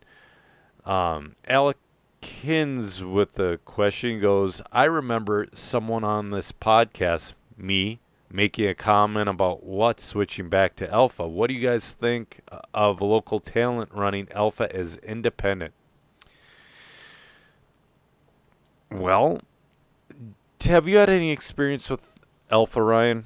[0.85, 1.77] Um, Alec
[2.19, 7.99] Kins with the question goes, I remember someone on this podcast, me,
[8.31, 11.27] making a comment about what switching back to Alpha.
[11.27, 12.39] What do you guys think
[12.73, 15.75] of local talent running Alpha as independent?
[18.91, 19.45] Well, t-
[20.63, 22.01] have you had any experience with
[22.51, 23.25] Alpha, Ryan?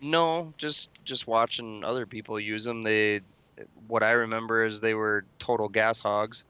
[0.00, 2.82] No, just just watching other people use them.
[2.82, 3.20] They,
[3.88, 6.44] what I remember is they were total gas hogs.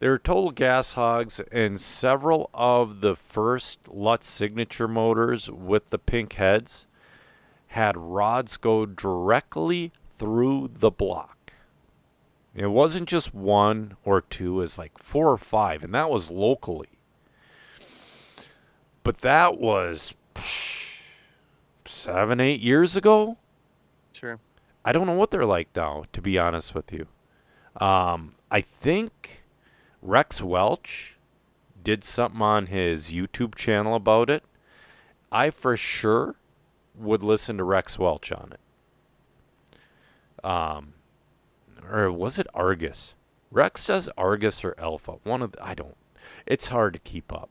[0.00, 5.98] They were total gas hogs, and several of the first Lutz signature motors with the
[5.98, 6.86] pink heads
[7.68, 11.52] had rods go directly through the block.
[12.54, 16.30] It wasn't just one or two, it was like four or five, and that was
[16.30, 16.93] locally.
[19.04, 20.14] But that was
[21.86, 23.36] seven, eight years ago.
[24.12, 24.40] Sure.
[24.84, 27.06] I don't know what they're like now, to be honest with you.
[27.84, 29.42] Um, I think
[30.02, 31.16] Rex Welch
[31.82, 34.42] did something on his YouTube channel about it.
[35.30, 36.36] I for sure
[36.94, 38.60] would listen to Rex Welch on it.
[40.44, 40.94] Um,
[41.90, 43.14] or was it Argus?
[43.50, 45.16] Rex does Argus or Alpha.
[45.24, 45.96] One of the, I don't.
[46.46, 47.50] It's hard to keep up.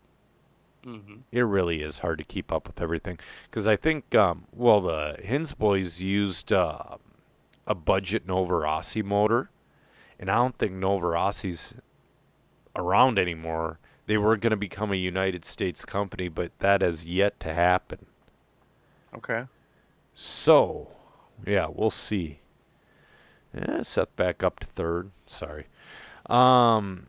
[0.84, 3.20] Hmm It really is hard to keep up with everything
[3.50, 6.98] because I think, um, well, the Hins boys used uh,
[7.66, 9.50] a budget Novarossi motor,
[10.20, 11.76] and I don't think Novarossi's
[12.76, 13.80] around anymore.
[14.06, 18.08] They were going to become a United States company, but that has yet to happen.
[19.16, 19.46] Okay.
[20.14, 20.90] So,
[21.46, 22.40] yeah, we'll see.
[23.56, 25.12] Yeah, set back up to third.
[25.26, 25.68] Sorry.
[26.26, 27.08] Um,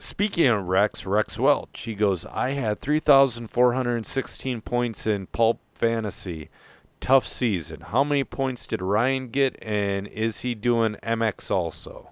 [0.00, 6.50] speaking of Rex, Rex Welch, he goes, I had 3,416 points in Pulp Fantasy.
[7.00, 7.80] Tough season.
[7.80, 12.10] How many points did Ryan get, and is he doing MX also?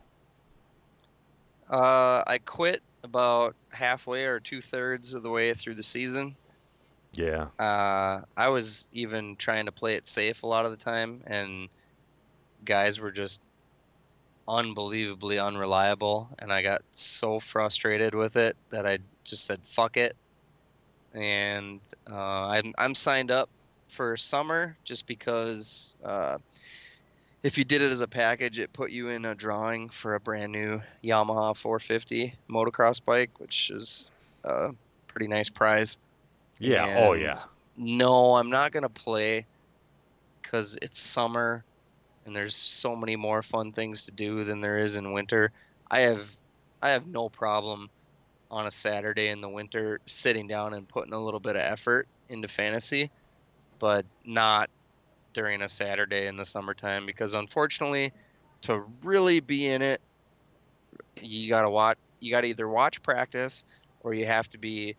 [1.69, 6.37] Uh, I quit about halfway or two thirds of the way through the season.
[7.13, 7.49] Yeah.
[7.59, 11.69] Uh, I was even trying to play it safe a lot of the time, and
[12.65, 13.41] guys were just
[14.49, 20.17] unbelievably unreliable, and I got so frustrated with it that I just said "fuck it,"
[21.13, 21.81] and
[22.11, 22.15] uh,
[22.49, 23.51] I'm I'm signed up
[23.89, 26.39] for summer just because uh,
[27.43, 30.21] if you did it as a package, it put you in a drawing for a
[30.21, 34.11] brand new Yamaha 450 motocross bike, which is
[34.45, 34.71] a
[35.07, 35.99] pretty nice prize.
[36.59, 36.97] Yeah.
[36.99, 37.35] Oh, yeah.
[37.77, 39.47] No, I'm not gonna play
[40.43, 41.65] because it's summer
[42.29, 45.51] and there's so many more fun things to do than there is in winter.
[45.91, 46.37] I have
[46.81, 47.89] I have no problem
[48.51, 52.07] on a Saturday in the winter sitting down and putting a little bit of effort
[52.29, 53.11] into fantasy,
[53.79, 54.69] but not
[55.33, 58.13] during a Saturday in the summertime because unfortunately
[58.61, 60.01] to really be in it
[61.21, 63.65] you got to watch you got to either watch practice
[64.01, 64.97] or you have to be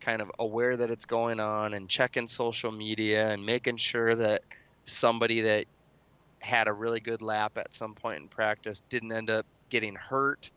[0.00, 4.40] kind of aware that it's going on and checking social media and making sure that
[4.86, 5.66] somebody that
[6.42, 10.50] had a really good lap at some point in practice didn't end up getting hurt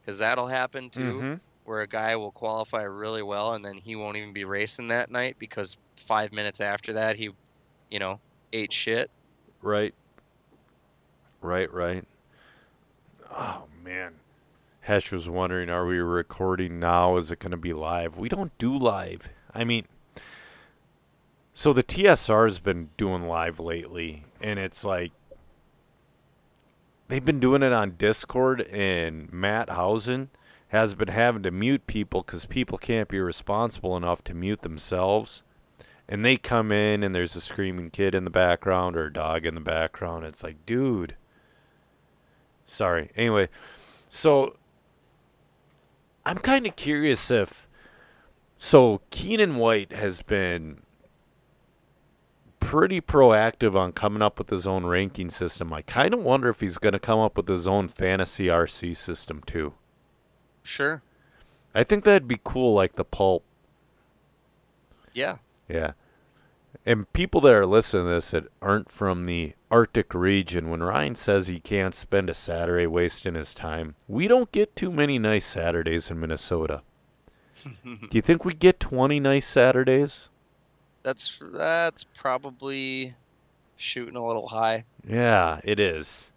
[0.00, 1.40] because that'll happen too Mhm.
[1.64, 5.10] where a guy will qualify really well and then he won't even be racing that
[5.10, 7.30] night because five minutes after that he
[7.90, 8.20] you know
[8.52, 9.10] ate shit
[9.62, 9.94] Right.
[11.40, 12.04] Right, right.
[13.30, 14.14] Oh man.
[14.82, 17.16] Hesh was wondering, are we recording now?
[17.16, 18.16] Is it going to be live?
[18.16, 19.28] We don't do live.
[19.54, 19.86] I mean,
[21.52, 25.12] so the TSR has been doing live lately, and it's like
[27.10, 30.30] they've been doing it on Discord, and Matt Hausen
[30.68, 35.42] has been having to mute people because people can't be responsible enough to mute themselves
[36.10, 39.46] and they come in and there's a screaming kid in the background or a dog
[39.46, 40.24] in the background.
[40.24, 41.14] It's like, dude.
[42.66, 43.12] Sorry.
[43.14, 43.48] Anyway,
[44.08, 44.56] so
[46.26, 47.68] I'm kind of curious if
[48.56, 50.80] so Keenan White has been
[52.60, 55.72] pretty proactive on coming up with his own ranking system.
[55.72, 58.96] I kind of wonder if he's going to come up with his own fantasy RC
[58.96, 59.74] system too.
[60.62, 61.02] sure
[61.74, 63.44] I think that'd be cool like the pulp
[65.12, 65.36] yeah
[65.68, 65.92] Yeah.
[66.86, 71.14] And people that are listening to this that aren't from the Arctic region, when Ryan
[71.14, 75.46] says he can't spend a Saturday wasting his time, we don't get too many nice
[75.46, 76.82] Saturdays in Minnesota.
[77.84, 80.29] Do you think we get 20 nice Saturdays?
[81.02, 83.14] That's that's probably
[83.76, 84.84] shooting a little high.
[85.06, 86.30] Yeah, it is.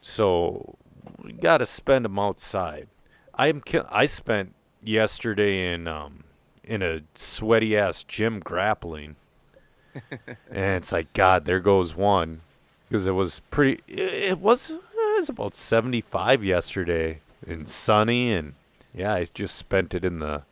[0.00, 0.76] So
[1.22, 2.88] we got to spend them outside.
[3.34, 6.24] I'm I spent yesterday in um
[6.62, 9.16] in a sweaty ass gym grappling,
[10.50, 12.40] and it's like God, there goes one,
[12.88, 13.82] because it was pretty.
[13.88, 14.80] It, it was it
[15.18, 18.54] was about 75 yesterday and sunny, and
[18.94, 20.42] yeah, I just spent it in the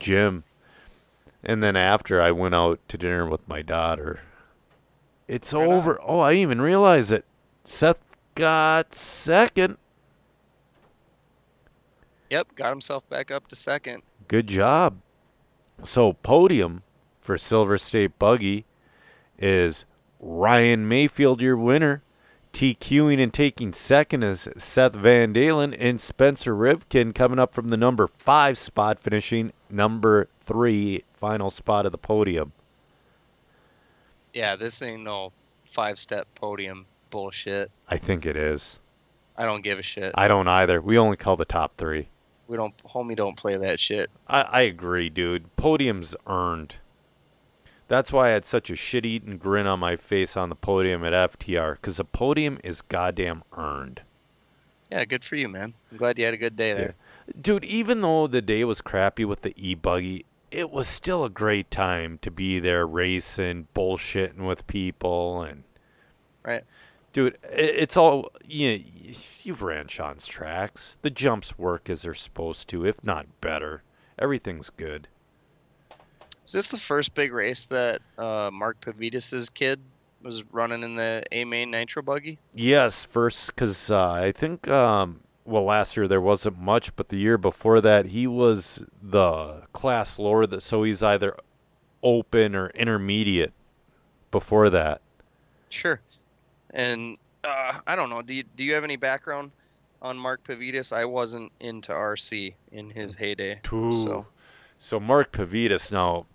[0.00, 0.44] gym.
[1.44, 4.20] And then after I went out to dinner with my daughter.
[5.28, 5.72] It's Right on.
[5.72, 6.00] over.
[6.02, 7.24] Oh, I didn't even realize it.
[7.64, 8.02] Seth
[8.34, 9.76] got second.
[12.30, 14.02] Yep, got himself back up to second.
[14.28, 14.98] Good job.
[15.84, 16.82] So podium
[17.20, 18.64] for Silver State Buggy
[19.38, 19.84] is
[20.20, 22.02] Ryan Maifield, your winner.
[22.52, 27.78] TQing and taking second is Seth Van Dalen and Spencer Rivkin coming up from the
[27.78, 32.50] number five spot, finishing number three, final spot of the podium.
[34.32, 35.30] Yeah, this ain't no
[35.64, 37.70] five step podium bullshit.
[37.86, 38.80] I think it is.
[39.36, 40.12] I don't give a shit.
[40.16, 40.80] I don't either.
[40.80, 42.08] We only call the top three.
[42.48, 44.10] We don't homie don't play that shit.
[44.26, 45.54] I, I agree, dude.
[45.54, 46.78] Podium's earned.
[47.86, 51.04] That's why I had such a shit eating grin on my face on the podium
[51.04, 54.02] at FTR, because the podium is goddamn earned.
[54.90, 55.74] Yeah, good for you, man.
[55.92, 56.94] I'm glad you had a good day there.
[57.40, 61.30] Dude, even though the day was crappy with the e buggy, it was still a
[61.30, 65.64] great time to be there racing, bullshitting with people, and
[66.44, 66.62] Right.
[67.12, 68.84] dude, it's all you know,
[69.42, 70.96] you've ran Sean's tracks.
[71.02, 73.82] The jumps work as they're supposed to, if not better.
[74.18, 75.08] Everything's good.
[76.44, 79.80] Is this the first big race that uh, Mark Pavidis's kid
[80.22, 82.38] was running in the A main nitro buggy?
[82.54, 87.16] Yes, first because uh, I think um, well last year there wasn't much, but the
[87.16, 91.36] year before that he was the class lower that so he's either
[92.02, 93.52] open or intermediate.
[94.30, 95.02] Before that,
[95.68, 96.00] Sure.
[96.72, 98.22] And uh, I don't know.
[98.22, 99.50] Do you do you have any background
[100.00, 100.92] on Mark Pavidis?
[100.92, 103.60] I wasn't into RC in his heyday.
[103.92, 104.26] So
[104.78, 106.26] so Mark Pavidis now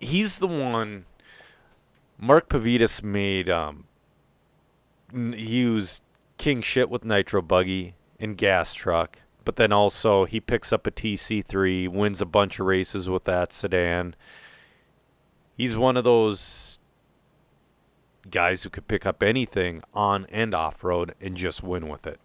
[0.00, 1.06] he's the one.
[2.18, 3.84] Mark Pavidis made um.
[5.12, 6.02] He used
[6.38, 10.90] king shit with nitro buggy and gas truck, but then also he picks up a
[10.90, 14.14] TC3, wins a bunch of races with that sedan.
[15.56, 16.78] He's one of those
[18.30, 22.20] guys who could pick up anything on and off road and just win with it.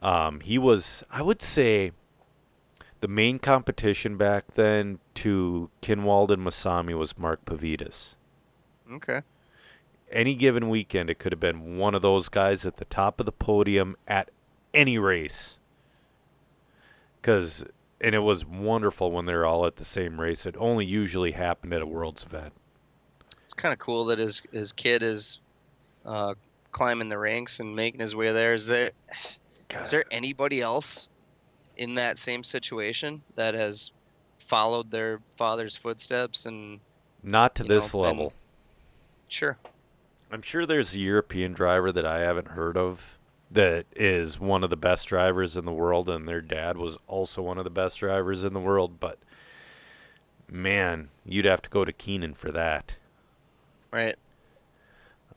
[0.00, 1.92] Um, he was, I would say,
[3.00, 8.14] the main competition back then to Kinwald and Masami was Mark Pavidis.
[8.92, 9.22] okay.
[10.14, 13.26] Any given weekend, it could have been one of those guys at the top of
[13.26, 14.30] the podium at
[14.72, 15.58] any race.
[17.20, 17.64] Cause,
[18.00, 20.46] and it was wonderful when they were all at the same race.
[20.46, 22.52] It only usually happened at a World's event.
[23.42, 25.40] It's kind of cool that his his kid is
[26.06, 26.34] uh,
[26.70, 28.54] climbing the ranks and making his way there.
[28.54, 28.92] Is there
[29.82, 31.08] is there anybody else
[31.76, 33.90] in that same situation that has
[34.38, 36.78] followed their father's footsteps and
[37.22, 38.32] Not to this know, level.
[39.28, 39.58] sure
[40.34, 43.20] I'm sure there's a European driver that I haven't heard of
[43.52, 47.40] that is one of the best drivers in the world, and their dad was also
[47.40, 48.98] one of the best drivers in the world.
[48.98, 49.20] But
[50.50, 52.96] man, you'd have to go to Keenan for that.
[53.92, 54.16] right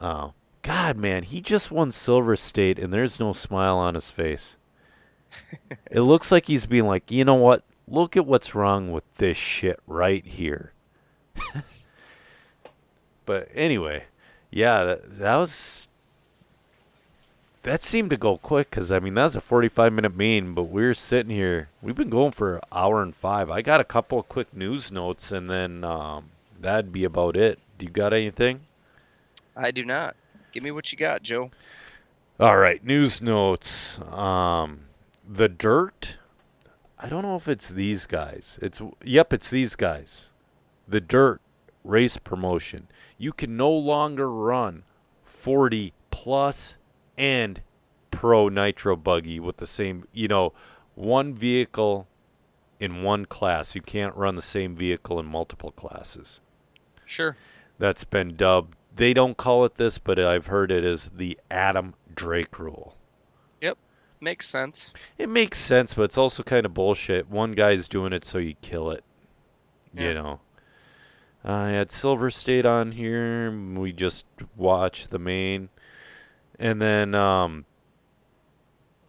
[0.01, 0.33] Oh,
[0.63, 4.57] God, man, he just won Silver State, and there's no smile on his face.
[5.91, 7.63] it looks like he's being like, you know what?
[7.87, 10.73] Look at what's wrong with this shit right here.
[13.27, 14.05] but anyway,
[14.51, 15.87] yeah, that, that was.
[17.63, 20.63] That seemed to go quick because, I mean, that was a 45 minute main, but
[20.63, 21.67] we're sitting here.
[21.81, 23.49] We've been going for an hour and five.
[23.49, 27.59] I got a couple of quick news notes, and then um, that'd be about it.
[27.77, 28.61] Do you got anything?
[29.55, 30.15] I do not
[30.51, 31.51] give me what you got Joe
[32.39, 33.99] All right, news notes.
[33.99, 34.81] Um,
[35.27, 36.15] the dirt.
[36.99, 38.57] I don't know if it's these guys.
[38.61, 40.31] It's yep, it's these guys.
[40.87, 41.41] The dirt
[41.83, 42.87] race promotion.
[43.17, 44.83] You can no longer run
[45.25, 46.75] 40 plus
[47.17, 47.61] and
[48.11, 50.53] pro nitro buggy with the same, you know,
[50.95, 52.07] one vehicle
[52.79, 53.75] in one class.
[53.75, 56.41] You can't run the same vehicle in multiple classes
[57.07, 57.37] sure
[57.79, 58.75] that's been dubbed.
[58.95, 62.95] They don't call it this, but I've heard it as the Adam Drake rule.
[63.61, 63.77] Yep.
[64.19, 67.29] Makes sense It makes sense, but it's also kind of bullshit.
[67.29, 69.03] One guy's doing it so you kill it.
[69.93, 70.07] Yeah.
[70.07, 70.39] You know.
[71.47, 73.49] I had Silver State on here.
[73.49, 74.25] We just
[74.57, 75.69] watched the main.
[76.59, 77.63] And then um,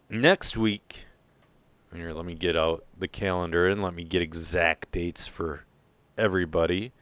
[0.08, 1.06] next week,
[1.92, 5.64] Here, let me get out the calendar and let me get exact dates for
[6.16, 6.92] everybody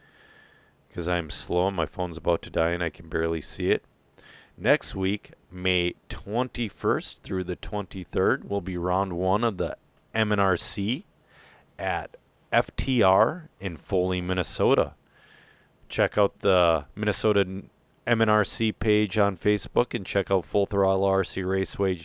[0.89, 3.83] because I'm slow and my phone's about to die and I can barely see it.
[4.57, 9.77] Next week, May 21st through the 23rd, will be round one of the
[10.15, 11.03] MNRC
[11.77, 12.17] at
[12.51, 14.93] FTR in Foley, Minnesota.
[15.89, 17.63] Check out the Minnesota
[18.05, 22.01] MNRC page on Facebook and check out Full Throttle RC Raceway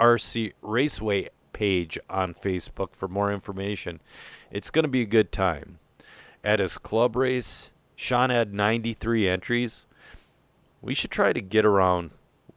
[0.00, 4.00] RC Raceway page on Facebook for more information.
[4.50, 5.78] It's going to be a good time.
[6.42, 9.86] At his club race, Sean had 93 entries.
[10.82, 12.12] We should try to get around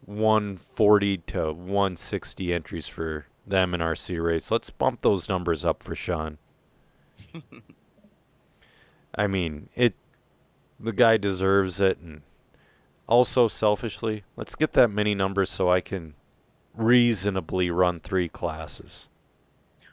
[0.06, 4.52] 140 to 160 entries for the MNRC race.
[4.52, 6.38] Let's bump those numbers up for Sean.
[9.16, 9.96] I mean, it
[10.80, 12.22] the guy deserves it and
[13.08, 16.14] also selfishly, let's get that many numbers so I can
[16.76, 19.10] reasonably run three classes.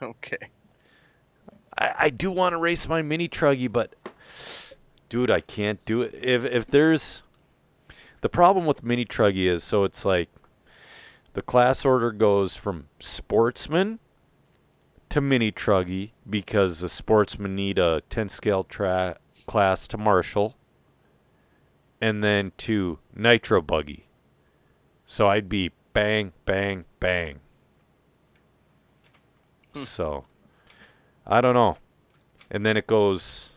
[0.01, 0.37] Okay.
[1.77, 3.95] I, I do want to race my mini truggy, but
[5.09, 6.13] dude, I can't do it.
[6.21, 7.23] If if there's
[8.21, 10.29] the problem with mini truggy is so it's like
[11.33, 13.99] the class order goes from sportsman
[15.09, 20.55] to mini truggy because the sportsman need a 10 scale tra- class to marshal
[22.01, 24.07] and then to nitro buggy.
[25.05, 27.39] So I'd be bang, bang, bang.
[29.73, 29.79] Hmm.
[29.79, 30.25] So
[31.25, 31.77] I don't know.
[32.51, 33.51] And then it goes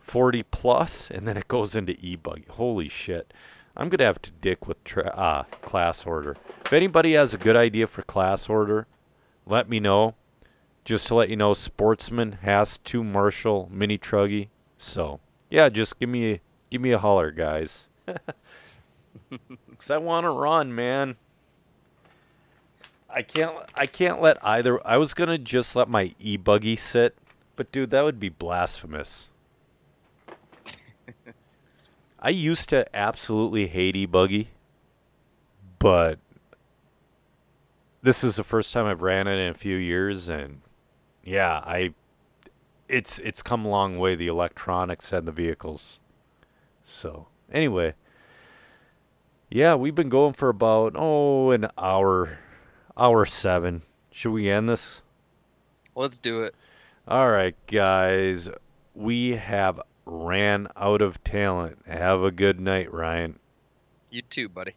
[0.00, 2.44] 40 plus, and then it goes into e buggy.
[2.50, 3.32] Holy shit.
[3.76, 6.36] I'm going to have to dick with tra- uh, class order.
[6.64, 8.86] If anybody has a good idea for class order,
[9.46, 10.14] let me know.
[10.84, 14.48] Just to let you know, Sportsman has two marshal Mini Truggy.
[14.78, 15.18] So,
[15.50, 16.40] yeah, just give me a,
[16.74, 17.84] give me a holler, guys.
[19.78, 21.14] Cuz I want to run, man.
[23.08, 27.16] I can't I can't let either I was going to just let my e-buggy sit,
[27.54, 29.28] but dude, that would be blasphemous.
[32.18, 34.48] I used to absolutely hate e-buggy,
[35.78, 36.18] but
[38.02, 40.62] this is the first time I've ran it in a few years and
[41.22, 41.94] yeah, I
[42.88, 46.00] it's it's come a long way the electronics and the vehicles.
[46.84, 47.94] So, anyway,
[49.50, 52.38] yeah, we've been going for about oh an hour
[52.96, 53.82] hour 7.
[54.10, 55.02] Should we end this?
[55.94, 56.54] Let's do it.
[57.06, 58.48] All right, guys.
[58.94, 61.78] We have ran out of talent.
[61.86, 63.38] Have a good night, Ryan.
[64.10, 64.74] You too, buddy.